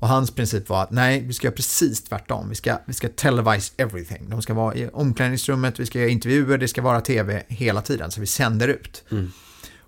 [0.03, 2.49] Och hans princip var att nej, vi ska göra precis tvärtom.
[2.49, 4.31] Vi ska, vi ska televise everything.
[4.31, 8.11] De ska vara i omklädningsrummet, vi ska göra intervjuer, det ska vara tv hela tiden,
[8.11, 9.05] så vi sänder ut.
[9.11, 9.33] Mm.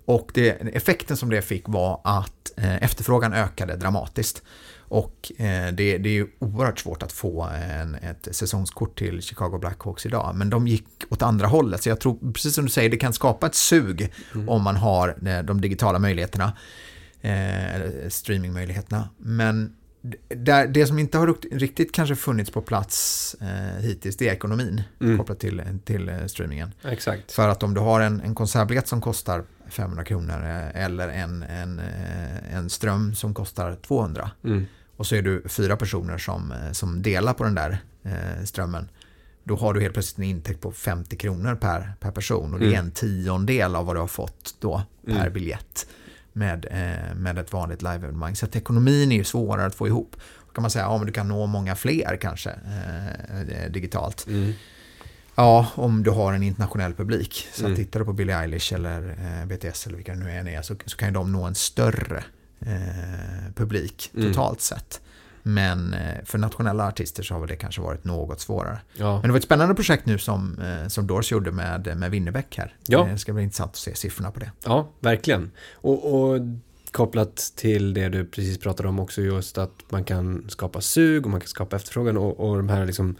[0.05, 4.43] Och det, effekten som det fick var att eh, efterfrågan ökade dramatiskt.
[4.77, 9.57] Och eh, det, det är ju oerhört svårt att få en, ett säsongskort till Chicago
[9.59, 10.35] Blackhawks idag.
[10.35, 11.83] Men de gick åt andra hållet.
[11.83, 14.13] Så jag tror, precis som du säger, det kan skapa ett sug
[14.47, 16.53] om man har eh, de digitala möjligheterna.
[17.21, 19.09] Eh, streamingmöjligheterna.
[19.17, 19.73] Men
[20.27, 24.81] det, det som inte har riktigt kanske funnits på plats eh, hittills, det är ekonomin
[25.01, 25.17] Mm.
[25.17, 26.71] kopplat till, till eh, streamingen.
[26.83, 27.31] Exakt.
[27.31, 31.43] För att om du har en, en konsertbiljett som kostar 500 kronor eh, eller en,
[31.43, 34.65] en, eh, en ström som kostar 200 Mm.
[34.97, 38.89] och så är du fyra personer som, som delar på den där eh, strömmen
[39.43, 42.65] då har du helt plötsligt en intäkt på 50 kronor per, per person och det
[42.65, 42.85] är Mm.
[42.85, 45.33] en tiondel av vad du har fått då per Mm.
[45.33, 45.87] biljett
[46.35, 48.35] med, eh, med ett vanligt live-evenemang.
[48.35, 50.15] Så att ekonomin är ju svårare att få ihop.
[50.47, 54.27] Då kan man säga att ja, men du kan nå många fler kanske eh, digitalt.
[54.27, 54.53] Mm.
[55.35, 57.47] Ja, om du har en internationell publik.
[57.53, 57.75] Så Mm.
[57.75, 59.09] tittar du på Billie Eilish eller
[59.41, 61.55] eh, BTS eller vilka det nu än är så, så kan ju de nå en
[61.55, 62.23] större
[62.59, 64.27] eh, publik Mm.
[64.33, 65.01] totalt sett.
[65.47, 68.79] Men eh, för nationella artister så har det kanske varit något svårare.
[68.93, 69.13] Ja.
[69.13, 72.57] Men det var ett spännande projekt nu som, eh, som Doors gjorde med, med Winnerbäck
[72.57, 72.73] här.
[72.87, 73.07] Ja.
[73.11, 74.51] Det ska bli intressant att se siffrorna på det.
[74.63, 75.51] Ja, verkligen.
[75.73, 76.39] Och, och
[76.95, 81.31] kopplat till det du precis pratade om också just att man kan skapa sug och
[81.31, 83.15] man kan skapa efterfrågan och, och de här liksom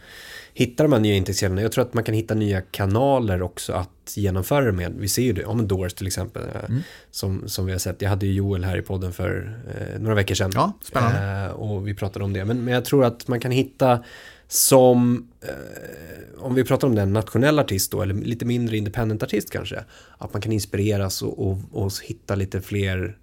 [0.54, 1.62] hitta de här nya intäktskällorna.
[1.62, 4.94] Jag tror att man kan hitta nya kanaler också att genomföra det med.
[4.98, 6.82] Vi ser ju det, om Doors till exempel, eh, Mm.
[7.10, 8.02] som, som vi har sett.
[8.02, 10.50] Jag hade ju Joel här i podden för eh, några veckor sedan.
[10.54, 11.44] Ja, spännande.
[11.46, 12.44] Eh, och vi pratade om det.
[12.44, 14.04] Men, men jag tror att man kan hitta
[14.48, 19.50] som, eh, om vi pratar om den nationell artist då, eller lite mindre independent artist
[19.50, 19.84] kanske,
[20.18, 23.16] att man kan inspireras och, och, och hitta lite fler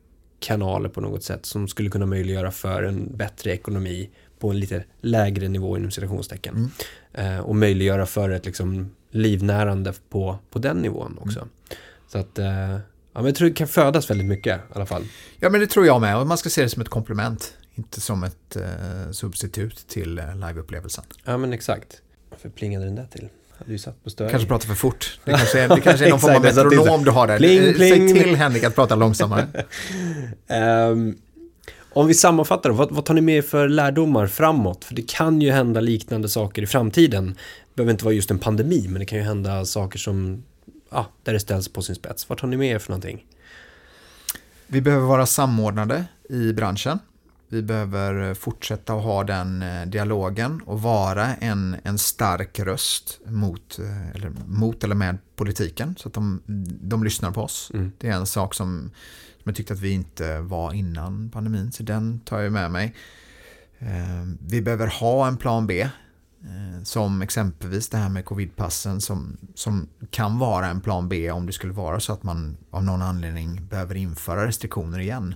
[0.43, 4.83] kanaler på något sätt som skulle kunna möjliggöra för en bättre ekonomi på en lite
[5.01, 6.71] lägre nivå inom citationstecken.
[7.13, 11.47] Eh, och möjliggöra för ett liksom livnärande på, på den nivån också.
[12.07, 12.79] Så att, eh, ja
[13.13, 15.03] men jag tror det kan födas väldigt mycket i alla fall.
[15.39, 16.17] Ja, men det tror jag med.
[16.17, 17.57] Och man ska se det som ett komplement.
[17.75, 21.03] Inte som ett eh, substitut till eh, liveupplevelsen.
[21.23, 22.01] Ja men exakt.
[22.29, 23.29] Varför plingade den där till?
[23.57, 24.31] Hade ju satt på störing.
[24.31, 25.19] Kanske pratar för fort.
[25.23, 27.37] Det kanske är, det kanske är någon form av metronom du har där.
[27.37, 28.09] Pling, pling.
[28.09, 29.47] Säg till Henrik att prata långsammare.
[30.47, 31.15] Ehm,
[31.93, 34.85] om vi sammanfattar då, vad, vad tar ni med er för lärdomar framåt?
[34.85, 37.27] För det kan ju hända liknande saker i framtiden.
[37.27, 40.43] Det behöver inte vara just en pandemi, men det kan ju hända saker som,
[40.89, 42.29] ja, där det ställs på sin spets.
[42.29, 43.25] Vad tar ni med er för någonting?
[44.67, 46.99] Vi behöver vara samordnade i branschen.
[47.53, 53.79] Vi behöver fortsätta att ha den eh, dialogen och vara en, en stark röst mot
[53.79, 56.41] eh, eller, mot eller med politiken så att de,
[56.81, 57.71] de lyssnar på oss.
[57.73, 57.91] Mm.
[57.97, 58.91] Det är en sak som,
[59.43, 62.95] som jag tyckte att vi inte var innan pandemin så den tar jag med mig.
[63.79, 69.37] Eh, Vi behöver ha en plan B eh, som exempelvis det här med covidpassen som,
[69.55, 73.01] som kan vara en plan B om det skulle vara så att man av någon
[73.01, 75.35] anledning behöver införa restriktioner igen.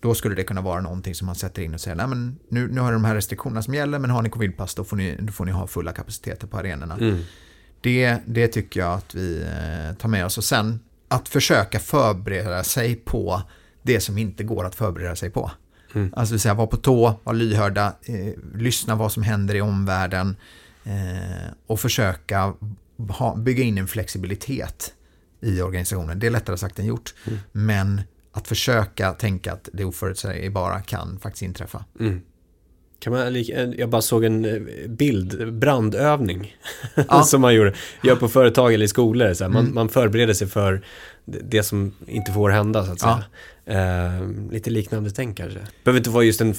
[0.00, 2.68] Då skulle det kunna vara någonting som man sätter in och säger, nej men nu,
[2.68, 5.32] nu har de här restriktionerna som gäller, men har ni covidpass då får ni, då
[5.32, 6.94] får ni ha fulla kapaciteter på arenorna.
[6.94, 7.22] Mm.
[7.80, 10.38] Det, det tycker jag att vi eh, tar med oss.
[10.38, 13.42] Och sen att försöka förbereda sig på
[13.82, 15.50] det som inte går att förbereda sig på.
[15.94, 16.12] Mm.
[16.16, 20.36] Alltså vill säga vara på tå, vara lyhörda, eh, lyssna vad som händer i omvärlden
[20.84, 22.54] eh, och försöka
[23.08, 24.94] ha, bygga in en flexibilitet
[25.40, 26.18] i organisationen.
[26.18, 27.14] Det är lättare sagt än gjort.
[27.26, 27.38] Mm.
[27.52, 28.02] Men
[28.32, 31.84] att försöka tänka att det oförutsägbara kan faktiskt inträffa.
[32.00, 32.20] Mm.
[33.00, 33.44] Kan man,
[33.78, 36.56] jag bara såg en eh, bild, brandövning,
[37.08, 37.22] Ja.
[37.22, 39.34] som man gjorde, gör på företag eller i skolor.
[39.34, 39.50] Så här.
[39.50, 39.74] Man, Mm.
[39.74, 40.84] man förbereder sig för
[41.24, 43.22] det som inte får hända, så att Ja.
[43.66, 44.14] säga.
[44.16, 45.58] Eh, lite liknande tänk kanske.
[45.84, 46.54] Behöver inte vara just en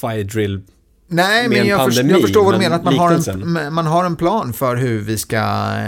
[0.00, 0.60] fire drill.
[1.06, 2.76] Nej, Med men en jag, pandemi, jag förstår vad du men menar.
[2.76, 3.30] Att man har,
[3.66, 5.40] en, man har en plan för hur vi ska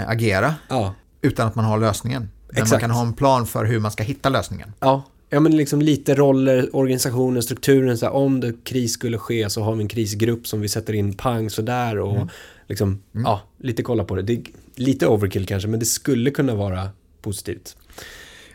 [0.07, 2.23] agera Ja, utan att man har lösningen.
[2.23, 2.81] Men man Exakt.
[2.81, 4.73] kan ha en plan för hur man ska hitta lösningen.
[4.81, 5.03] ja.
[5.31, 7.99] Ja men liksom lite roller, organisationen, strukturen.
[7.99, 10.93] Så här, om det kris skulle ske så har vi en krisgrupp som vi sätter
[10.93, 12.29] in pang sådär och Mm.
[12.67, 14.23] liksom, ja, lite kolla på det.
[14.23, 14.33] det.
[14.33, 14.43] är
[14.75, 16.89] Lite overkill kanske, men det skulle kunna vara
[17.23, 17.77] positivt.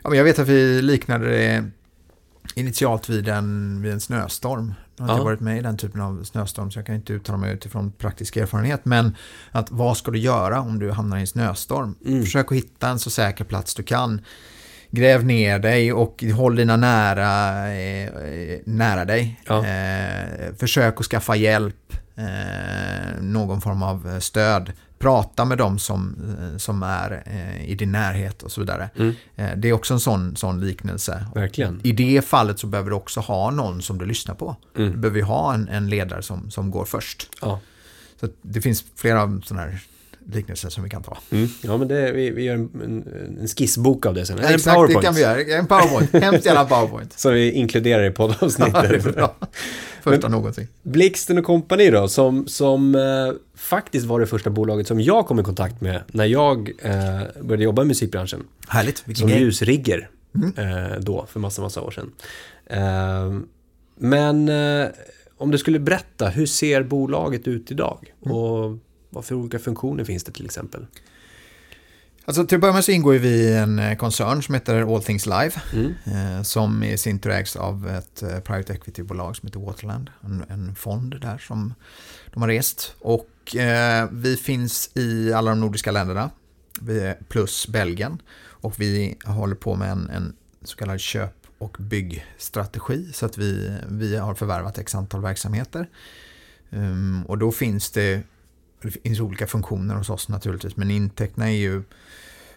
[0.02, 1.64] Ja, men jag vet att vi liknade det
[2.54, 4.74] initialt vid en, vid en snöstorm.
[4.96, 5.14] Jag har Ja.
[5.14, 7.92] inte varit med i den typen av snöstorm så jag kan inte uttala mig utifrån
[7.92, 8.84] praktisk erfarenhet.
[8.84, 9.16] Men
[9.50, 11.94] att vad ska du göra om du hamnar i en snöstorm?
[12.06, 12.22] Mm.
[12.24, 14.20] Försök att hitta en så säker plats du kan.
[14.94, 18.10] Gräv ner dig och håll dina nära, eh,
[18.64, 19.40] nära dig.
[19.46, 19.66] Ja.
[19.66, 24.72] Eh, försök att skaffa hjälp, eh, någon form av stöd.
[24.98, 28.90] Prata med dem som, eh, som är eh, i din närhet och så vidare.
[28.96, 29.14] Mm.
[29.36, 31.26] Eh, det är också en sån, sån liknelse.
[31.34, 31.80] Verkligen.
[31.82, 34.56] I det fallet så behöver du också ha någon som du lyssnar på.
[34.76, 34.92] Mm.
[34.92, 37.28] Du behöver ju ha en, en ledare som, som går först.
[37.40, 37.60] Ja.
[38.20, 39.80] Så det finns flera sådana här
[40.32, 41.18] liknelser som vi kan ta.
[41.30, 41.48] Mm.
[41.62, 44.38] ja, men det, vi, vi gör en, en, en skissbok av det sen.
[44.38, 45.04] En Exakt, det powerpoint.
[45.04, 45.40] kan vi göra.
[45.58, 46.12] En powerpoint.
[46.24, 47.12] Hemskt gärna powerpoint.
[47.18, 49.14] Som vi inkluderar i Ja, det poddavsnittet.
[49.14, 49.36] bra.
[50.02, 50.68] Första någonsin.
[50.82, 53.00] Blixten och Company då, som, som eh,
[53.54, 56.92] faktiskt var det första bolaget som jag kom i kontakt med när jag eh,
[57.42, 58.42] började jobba i musikbranschen.
[58.68, 59.02] Härligt.
[59.08, 59.40] Vilken Som grej.
[59.40, 60.08] ljusrigger
[60.56, 62.12] eh, då, för massa, massa år sedan.
[62.66, 63.40] Eh,
[63.96, 64.86] men eh,
[65.36, 68.12] om du skulle berätta, hur ser bolaget ut idag?
[68.20, 68.78] Och
[69.12, 70.86] vad för olika funktioner finns det till exempel?
[72.24, 75.02] Alltså till att börja med så ingår vi i en eh, koncern som heter All
[75.02, 75.52] Things Live.
[75.72, 75.94] Mm.
[76.04, 80.10] Eh, som i sin tur ägs av ett eh, private equity-bolag som heter Waterland.
[80.20, 81.74] En, en fond där som
[82.32, 82.94] de har rest.
[82.98, 86.30] Och eh, vi finns i alla de nordiska länderna.
[87.28, 88.22] Plus Belgien.
[88.38, 93.12] Och vi håller på med en, en så kallad köp och byggstrategi.
[93.12, 95.88] Så att vi, vi har förvärvat x antal verksamheter.
[96.70, 98.22] Um, och då finns det,
[98.88, 100.76] det finns olika funktioner hos oss naturligtvis.
[100.76, 101.82] Men intäkterna är ju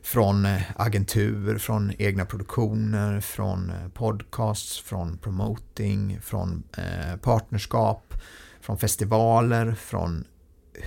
[0.06, 8.14] från eh, agentur, från egna produktioner, från eh, podcasts, från promoting, från eh, partnerskap,
[8.62, 10.24] från festivaler, från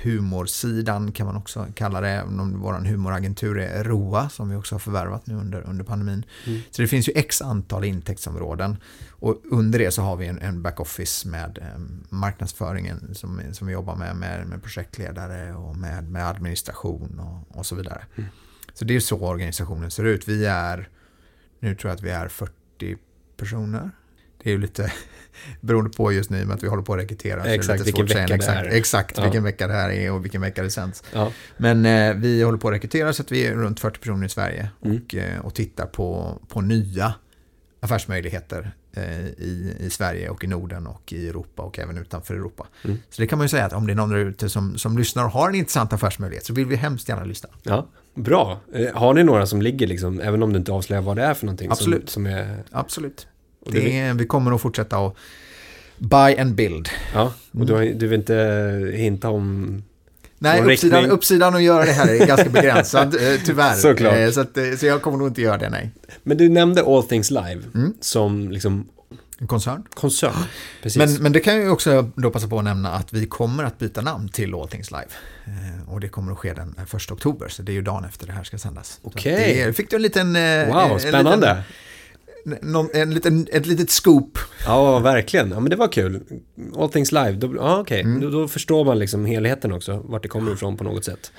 [0.03, 2.09] humorsidan kan man också kalla det.
[2.09, 6.24] även om Vår humoragentur är ROA som vi också har förvärvat nu under, under pandemin.
[6.47, 6.61] Mm.
[6.70, 8.76] Så det finns ju x antal intäktsområden.
[9.11, 13.72] Och under det så har vi en, en backoffice med eh, marknadsföringen som, som vi
[13.72, 18.05] jobbar med, med, med projektledare och med, med administration och, och så vidare.
[18.16, 18.30] Mm.
[18.74, 20.28] Så det är så organisationen ser ut.
[20.28, 20.89] Vi är,
[21.61, 22.97] nu tror jag att vi är 40
[23.36, 23.91] personer.
[24.43, 24.93] Det är ju lite
[25.61, 27.45] beroende på just nu med att vi håller på att rekrytera.
[27.45, 28.64] Exakt, vilken vecka det exakt, är.
[28.64, 29.22] Exakt Ja.
[29.22, 31.03] vilken vecka det här är och vilken vecka det sänds.
[31.12, 31.32] Ja.
[31.57, 34.28] Men eh, vi håller på att rekrytera så att vi är runt 40 personer i
[34.28, 34.97] Sverige Mm.
[35.07, 37.14] och, eh, och tittar på, på nya
[37.80, 42.66] affärsmöjligheter eh, i, i Sverige och i Norden och i Europa och även utanför Europa.
[42.84, 42.99] Mm.
[43.11, 44.99] Så det kan man ju säga att om det är någon där ute som, som
[44.99, 47.49] lyssnar och har en intressant affärsmöjlighet så vill vi hemskt gärna lyssna.
[47.62, 48.61] ja, bra.
[48.74, 51.34] Eh, Har ni några som ligger liksom, även om du inte avslöjar vad det är
[51.34, 51.70] för någonting?
[51.70, 52.11] Absolut.
[52.11, 53.26] Som, som är, Absolut.
[53.72, 55.14] Det är, vi kommer att fortsätta att
[55.98, 56.88] buy and build.
[57.14, 59.82] ja, och du, har- du vill inte hinta om...
[60.40, 61.16] Nej, uppsidan, riktning?
[61.16, 63.74] uppsidan att göra det här är ganska begränsad, eh, tyvärr.
[63.74, 64.14] Såklart.
[64.14, 65.90] Eh, Så, att, eh, så jag kommer nog inte göra det, nej.
[66.22, 67.94] Men du nämnde All Things Live Mm.
[68.00, 68.88] som liksom
[69.40, 69.82] En koncern.
[69.94, 70.32] koncern.
[70.82, 70.96] Precis.
[70.98, 73.78] Men, men det kan jag också då passa på att nämna att vi kommer att
[73.78, 75.06] byta namn till All Things Live.
[75.46, 78.26] Eh, och det kommer att ske den 1 oktober, så det är ju dagen efter
[78.26, 78.98] det här ska sändas.
[79.02, 79.62] Okej.
[79.66, 80.36] det- Fick du en liten...
[80.36, 81.46] eh, wow, en spännande.
[81.48, 81.62] Liten,
[82.45, 84.39] någon, en liten, ett litet scoop.
[84.66, 85.51] Ja, verkligen.
[85.51, 86.20] Ja, men det var kul.
[86.76, 88.01] All Things Live, då, ja, okej.
[88.01, 88.20] Mm.
[88.20, 91.32] Då, då förstår man liksom helheten också, vart det kommer ifrån på något sätt.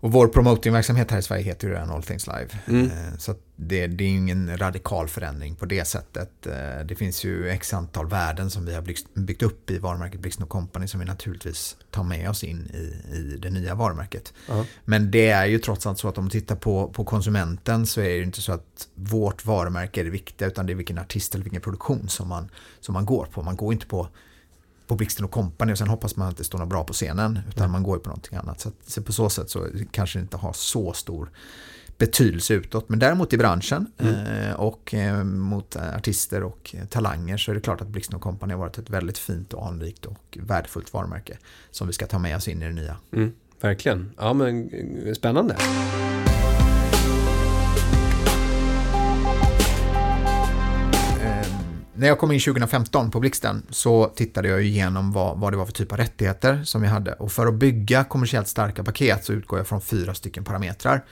[0.00, 2.48] Och vår promotingverksamhet här i Sverige heter ju redan All Things Live.
[2.66, 2.86] Mm.
[2.86, 6.46] Eh, Så det, det är ingen radikal förändring på det sättet.
[6.46, 8.82] Eh, Det finns ju x antal värden som vi har
[9.14, 13.36] byggt, upp i varumärket Blixten Company som vi naturligtvis tar med oss in i, i
[13.42, 14.32] det nya varumärket.
[14.48, 14.64] Ja.
[14.84, 18.00] Men det är ju trots allt så att om man tittar på, på konsumenten så
[18.00, 21.34] är det inte så att vårt varumärke är det viktiga utan det är vilken artist
[21.34, 22.48] eller vilken produktion som man,
[22.80, 23.42] som man går på.
[23.42, 24.08] Man går inte på,
[24.86, 27.38] på Blixten och Company och sen hoppas man att det står något bra på scenen
[27.48, 28.60] utan man går ju på någonting annat.
[28.60, 31.30] Så, att, så på så sätt så kanske det inte har så stor
[31.98, 32.88] betydelse utåt.
[32.88, 37.80] Men däremot i branschen eh, och eh, mot artister och talanger så är det klart
[37.80, 41.38] att Blixten och Company har varit ett väldigt fint och anrikt och värdefullt varumärke
[41.70, 42.96] som vi ska ta med oss in i det nya.
[43.12, 44.12] Mm, verkligen.
[44.16, 45.56] Ja, men eh, spännande.
[51.98, 55.66] När jag kom in 2015 på Blixten så tittade jag igenom vad, vad det var
[55.66, 57.12] för typ av rättigheter som jag hade.
[57.12, 61.04] Och för att bygga kommersiellt starka paket så utgår jag från fyra stycken parametrar.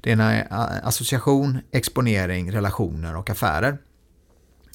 [0.00, 3.78] Det ena är eh, association, exponering, relationer och affärer.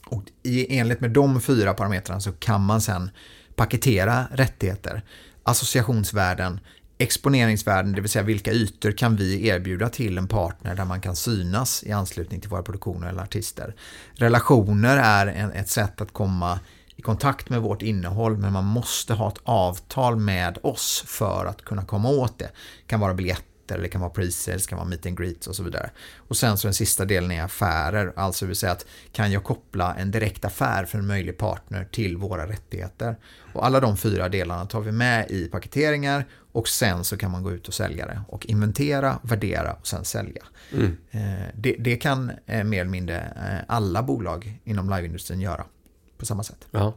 [0.06, 3.10] Och i enlighet med de fyra parametrarna så kan man sen
[3.56, 5.02] paketera rättigheter,
[5.44, 6.60] associationsvärden,
[6.98, 11.16] exponeringsvärden, det vill säga vilka ytor kan vi erbjuda till en partner där man kan
[11.16, 13.76] synas i anslutning till våra produktioner eller artister.
[14.14, 16.60] Relationer är en, ett sätt att komma
[16.96, 21.62] i kontakt med vårt innehåll men man måste ha ett avtal med oss för att
[21.62, 22.46] kunna komma åt det.
[22.46, 25.48] Det kan vara biljetter eventer, det kan vara pre-sales, det kan vara meet and greets
[25.48, 25.90] och så vidare.
[26.18, 29.96] Och sen så den sista delen är affärer, alltså vill säga att kan jag koppla
[29.96, 33.16] en direkt affär för en möjlig partner till våra rättigheter.
[33.54, 37.44] Och alla de fyra delarna tar vi med i paketeringar och sen så kan man
[37.44, 40.44] gå ut och sälja det och inventera, värdera och sen sälja.
[40.74, 40.98] Mm.
[41.54, 43.34] Det, det, kan mer eller mindre
[43.68, 45.66] alla bolag inom liveindustrin göra
[46.18, 46.68] på samma sätt.
[46.72, 46.94] Ja.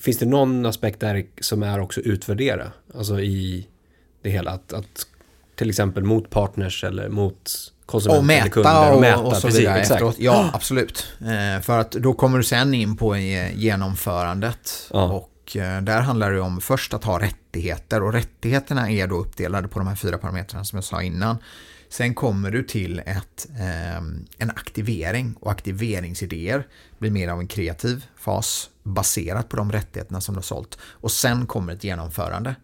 [0.00, 2.72] Finns det någon aspekt där som är också utvärdera?
[2.94, 3.68] Alltså i
[4.22, 5.06] det hela, att, att
[5.60, 7.50] till exempel mot partners eller mot
[7.86, 8.92] konsumenter och mäta eller kunder.
[8.92, 10.16] Och, mäta och så precis, vidare efteråt.
[10.18, 11.06] Ja, absolut.
[11.20, 13.16] Eh, för att då kommer du sen in på
[13.54, 14.88] genomförandet.
[14.92, 15.04] Ja.
[15.04, 18.02] Och eh, där handlar det om först att ha rättigheter.
[18.02, 21.38] Och rättigheterna är då uppdelade på de här fyra parametrarna som jag sa innan.
[21.88, 23.96] Sen kommer du till ett, eh,
[24.38, 26.66] en aktivering och aktiveringsidéer
[26.98, 30.78] blir mer av en kreativ fas baserat på de rättigheterna som du har sålt.
[30.82, 32.54] Och sen kommer ett genomförande.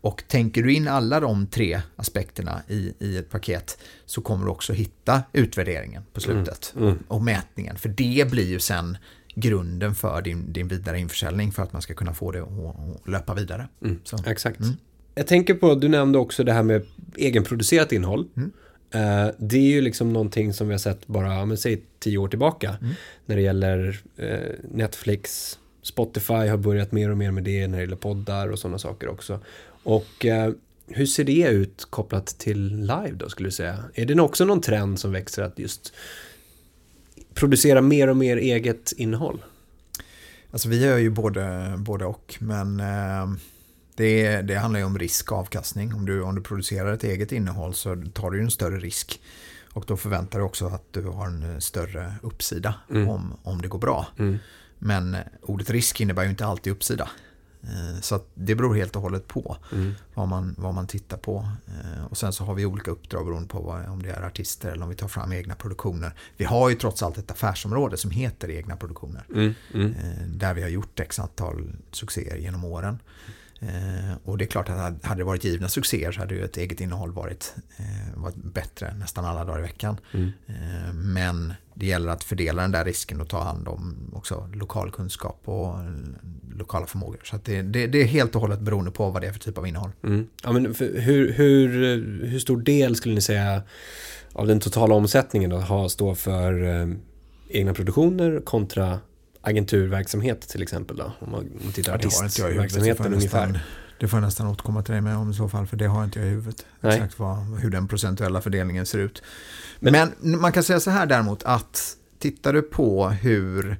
[0.00, 4.50] Och tänker du in alla de tre aspekterna i, i ett paket så kommer du
[4.50, 6.88] också hitta utvärderingen på slutet mm.
[6.88, 7.02] Mm.
[7.08, 7.78] och mätningen.
[7.78, 8.96] För det blir ju sen
[9.34, 13.34] grunden för din, din vidare införsäljning för att man ska kunna få det att löpa
[13.34, 13.68] vidare.
[13.84, 14.00] Mm.
[14.26, 14.60] Exakt.
[14.60, 14.72] Mm.
[15.14, 16.82] Jag tänker på, du nämnde också det här med
[17.16, 18.28] egenproducerat innehåll.
[18.36, 18.52] Mm.
[18.94, 22.28] Uh, det är ju liksom någonting som vi har sett bara, men säg tio år
[22.28, 22.76] tillbaka.
[22.80, 22.94] Mm.
[23.26, 24.38] När det gäller uh,
[24.70, 28.78] Netflix, Spotify har börjat mer och mer med det när det gäller poddar och sådana
[28.78, 29.40] saker också.
[29.82, 30.54] Och uh,
[30.86, 33.84] hur ser det ut kopplat till live då skulle du säga?
[33.94, 35.92] Är det också någon trend som växer att just
[37.34, 39.44] producera mer och mer eget innehåll?
[40.50, 42.82] Alltså vi gör ju både, både och, men
[43.94, 45.94] det, det handlar ju om risk och avkastning.
[45.94, 49.20] Om du, om du producerar ett eget innehåll så tar du en större risk.
[49.72, 53.08] Och då förväntar du också att du har en större uppsida mm.
[53.08, 54.06] om, om det går bra.
[54.18, 54.38] Mm.
[54.78, 57.10] Men ordet risk innebär ju inte alltid uppsida.
[57.62, 59.94] Eh, så det beror helt och hållet på mm.
[60.14, 61.48] vad, man, vad man tittar på.
[61.66, 64.70] Eh, och sen så har vi olika uppdrag beroende på vad, om det är artister
[64.70, 66.12] eller om vi tar fram egna produktioner.
[66.36, 69.24] Vi har ju trots allt ett affärsområde som heter egna produktioner.
[69.34, 69.54] Mm.
[69.74, 69.94] Mm.
[69.94, 72.98] Eh, där vi har gjort x antal succéer genom åren.
[73.62, 76.56] Eh, och det är klart att hade det varit givna succéer så hade ju ett
[76.56, 79.96] eget innehåll varit, eh, varit bättre nästan alla dagar i veckan.
[80.12, 80.32] Mm.
[80.46, 84.90] Eh, men det gäller att fördela den där risken och ta hand om också lokal
[84.90, 85.74] kunskap och
[86.56, 87.20] lokala förmågor.
[87.24, 89.58] Så det, det, det, är helt och hållet beroende på vad det är för typ
[89.58, 89.90] av innehåll.
[90.02, 90.26] Mm.
[90.42, 91.68] Ja, men hur, hur,
[92.26, 93.62] hur stor del skulle ni säga
[94.32, 96.52] av den totala omsättningen då, står för
[97.48, 98.98] egna produktioner kontra
[99.42, 101.12] agenturverksamhet till exempel då?
[101.18, 103.60] Om man tittar artistverksamheten ungefär.
[104.00, 106.04] Det får jag nästan återkomma till dig med om i så fall, för det har
[106.04, 106.66] inte jag i huvudet.
[106.80, 106.94] Nej.
[106.94, 109.22] Exakt vad, hur den procentuella fördelningen ser ut.
[109.80, 113.76] Men, Men man kan säga så här däremot att tittar du på hur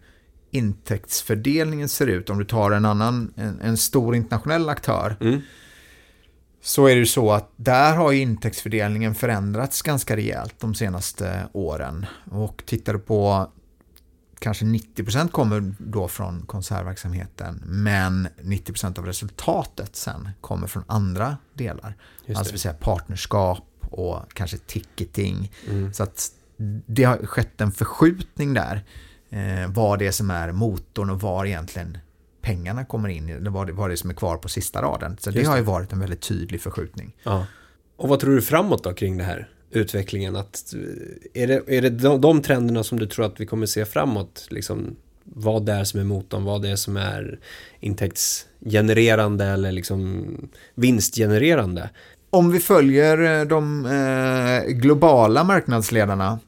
[0.51, 5.41] intäktsfördelningen ser ut, om du tar en annan, en, en stor internationell aktör, mm.
[6.63, 12.07] så är det ju så att där har intäktsfördelningen förändrats ganska rejält de senaste åren.
[12.31, 13.51] Och tittar du på
[14.41, 21.97] kanske 90% kommer då från konsertverksamheten men 90% av resultatet sen kommer från andra delar.
[22.29, 25.53] Alltså vill säga partnerskap och kanske ticketing.
[25.69, 25.93] Mm.
[25.93, 26.31] Så att
[26.87, 28.85] det har skett en förskjutning där.
[29.31, 31.99] Eh, vad det är som är motorn och var egentligen
[32.43, 35.17] pengarna kommer in, vad det, vad det är som är kvar på sista raden.
[35.21, 37.17] Så det har ju varit en väldigt tydlig förskjutning.
[37.23, 37.47] Ja.
[37.97, 39.49] Och vad tror du framåt då kring det här?
[39.71, 40.37] Utvecklingen?
[40.37, 40.75] Att,
[41.35, 44.47] är det, är det de, de trenderna som du tror att vi kommer se framåt?
[44.51, 47.39] Liksom, vad det är som är motorn, vad det är som är
[47.81, 50.27] intäktsgenererande eller liksom
[50.75, 51.91] vinstgenererande?
[52.31, 56.39] Om vi följer eh, de eh, globala marknadsledarna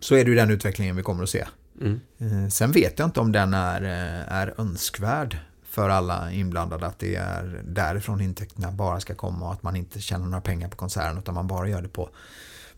[0.00, 1.44] så är det ju den utvecklingen vi kommer att se.
[1.80, 2.00] Mm.
[2.18, 5.38] Eh, sen vet jag inte om den är, eh, är önskvärd
[5.72, 10.00] för alla inblandade att det är därifrån intäkterna bara ska komma och att man inte
[10.00, 12.08] tjänar några pengar på konserten utan man bara gör det på,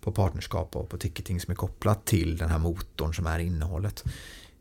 [0.01, 4.05] på partnerskap och på ticketing som är kopplat till den här motorn som är innehållet.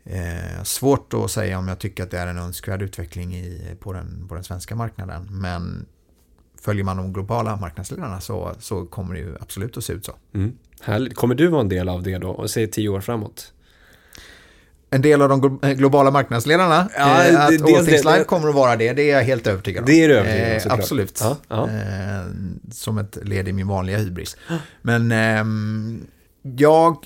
[0.04, 3.94] Eh, svårt att säga om jag tycker att det är en önskvärd utveckling i, på,
[3.94, 5.86] den, på den svenska marknaden men
[6.62, 10.14] följer man de globala marknadsledarna så, så kommer det ju absolut att se ut så.
[10.34, 10.58] Mm.
[11.14, 13.54] Kommer du vara en del av det då, och se tio år framåt?
[14.94, 16.90] En del av de globala marknadsledarna.
[16.98, 19.48] Ja, eh, att det, All Things Live kommer att vara det, det är jag helt
[19.48, 19.86] övertygad om.
[19.86, 21.20] Det är du övertygad om, eh, Absolut.
[21.24, 21.70] Ja, ja.
[21.70, 22.26] Eh,
[22.72, 24.38] som ett led i min vanliga hybris.
[24.82, 25.46] Men eh,
[26.56, 26.98] jag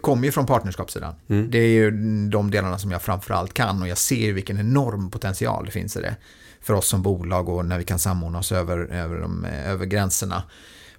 [0.00, 1.14] kommer ju från partnerskapssidan.
[1.28, 1.50] Mm.
[1.50, 1.90] Det är ju
[2.28, 6.00] de delarna som jag framförallt kan och jag ser vilken enorm potential det finns i
[6.00, 6.16] det.
[6.60, 10.42] För oss som bolag och när vi kan samordna oss över, över, de, över gränserna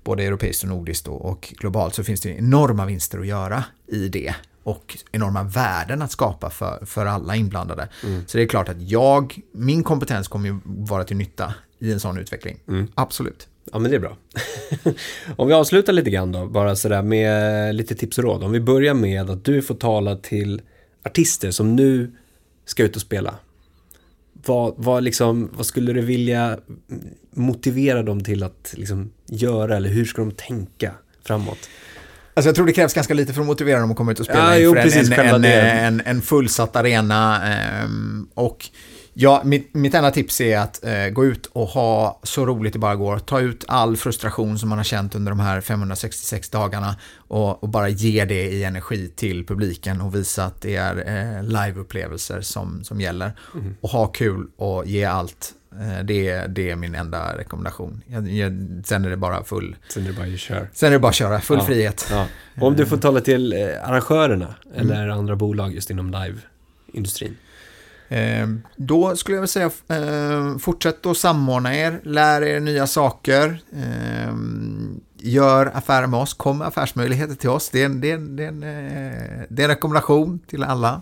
[0.04, 4.36] både europeiskt och nordiskt och globalt så finns det enorma vinster att göra i det
[4.66, 7.90] och enorma värden att skapa för, för alla inblandade.
[8.04, 8.24] Mm.
[8.28, 12.00] Så det är klart att jag, min kompetens kommer ju vara till nytta i en
[12.00, 12.60] sån utveckling.
[12.68, 12.88] Mm.
[12.96, 13.48] Absolut.
[13.72, 14.18] Ja, men det är bra.
[15.36, 18.44] Om vi avslutar lite grann då, bara sådär med lite tips och råd.
[18.44, 20.62] Om vi börjar med att du får tala till
[21.04, 22.12] artister som nu
[22.66, 23.36] ska ut och spela.
[24.34, 26.60] Vad, vad, liksom, vad skulle du vilja
[27.32, 30.92] motivera dem till att liksom göra eller hur ska de tänka
[31.24, 31.70] framåt?
[32.38, 34.26] Alltså jag tror det krävs ganska lite för att motivera dem att komma ut och
[34.26, 37.48] spela Ja, jo, inför precis, en, en, en, en fullsatt arena.
[37.54, 38.70] ehm, och
[39.14, 42.80] ja, mitt, mitt enda tips är att eh, gå ut och ha så roligt det
[42.80, 43.20] bara går.
[43.20, 46.96] Ta ut all frustration som man har känt under de här 566 dagarna
[47.28, 51.44] och, och bara ge det i energi till publiken och visa att det är eh,
[51.44, 53.32] liveupplevelser som, som gäller.
[53.54, 53.76] Mm.
[53.82, 55.54] Och ha kul och ge allt.
[55.82, 58.02] Eh, det, är- det är min enda rekommendation.
[58.08, 60.68] Jag, jag, sen är det bara full Sen är det bara att köra.
[60.74, 61.66] Sen är det bara att köra, full Ja.
[61.66, 62.08] frihet.
[62.12, 62.28] Ja.
[62.62, 63.60] Om du får tala till eh,
[63.90, 67.36] arrangörerna eller andra bolag just inom live-industrin.
[68.10, 73.58] Eh, då skulle jag vilja säga, eh, fortsätt att samordna er, lär er nya saker,
[73.76, 74.34] eh,
[75.20, 77.70] gör affärer med oss, kom med affärsmöjligheter till oss.
[77.70, 80.64] Det är en, det är en, det är en, eh, det är en rekommendation till
[80.64, 81.02] alla.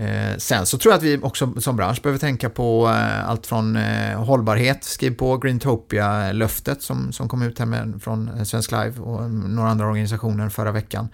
[0.00, 3.46] Eh, sen så tror jag att vi också som bransch behöver tänka på eh, allt
[3.46, 8.70] från eh, hållbarhet, skriv på Greentopia-löftet som, som kom ut här med, från eh, Svensk
[8.70, 11.08] Live och eh, några andra organisationer förra veckan.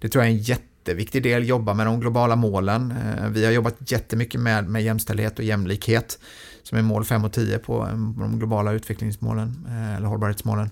[0.00, 2.90] Det tror jag är en jätteviktig del, jobba med de globala målen.
[2.90, 6.18] Eh, Vi har jobbat jättemycket med, med jämställdhet och jämlikhet
[6.62, 10.70] som är mål 5 och 10 på eh, de globala utvecklingsmålen eh, eller hållbarhetsmålen.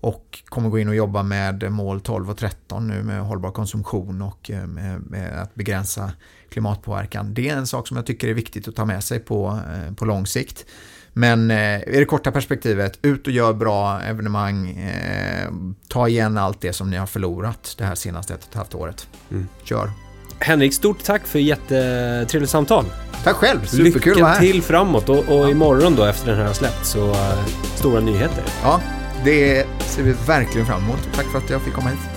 [0.00, 4.22] Och kommer gå in och jobba med mål 12 och 13 nu med hållbar konsumtion
[4.22, 6.12] och eh, med, med att begränsa
[6.50, 7.34] klimatpåverkan.
[7.34, 9.94] Det är en sak som jag tycker är viktigt att ta med sig på, eh,
[9.94, 10.66] på lång sikt.
[11.12, 14.70] Men eh, i det korta perspektivet, ut och gör bra evenemang.
[14.70, 15.48] Eh,
[15.88, 18.74] ta igen allt det som ni har förlorat det här senaste ett och ett halvt
[18.74, 19.08] året.
[19.30, 19.48] Mm.
[19.64, 19.90] Kör.
[20.38, 22.84] Henrik, stort tack för jättetrevligt samtal.
[23.24, 24.40] Tack själv, superkul Lycka här.
[24.40, 28.44] till framåt och, och imorgon då efter den här har släppt så eh, stora nyheter.
[28.62, 28.80] Ja,
[29.24, 31.08] det ser vi verkligen fram emot.
[31.14, 32.15] Tack för att jag fick komma hit.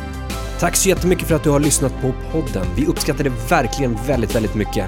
[0.59, 2.65] Tack så jättemycket för att du har lyssnat på podden.
[2.75, 4.85] Vi uppskattar det verkligen väldigt, väldigt mycket.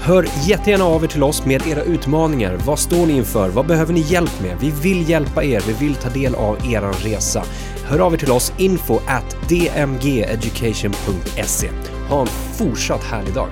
[0.00, 2.58] Hör jättegärna av er till oss med era utmaningar.
[2.66, 3.48] Vad står ni inför?
[3.48, 4.56] Vad behöver ni hjälp med?
[4.60, 5.62] Vi vill hjälpa er.
[5.66, 7.44] Vi vill ta del av er resa.
[7.84, 11.70] Hör av er till oss info at dmgeducation.se.
[12.08, 13.48] Ha en fortsatt härlig dag.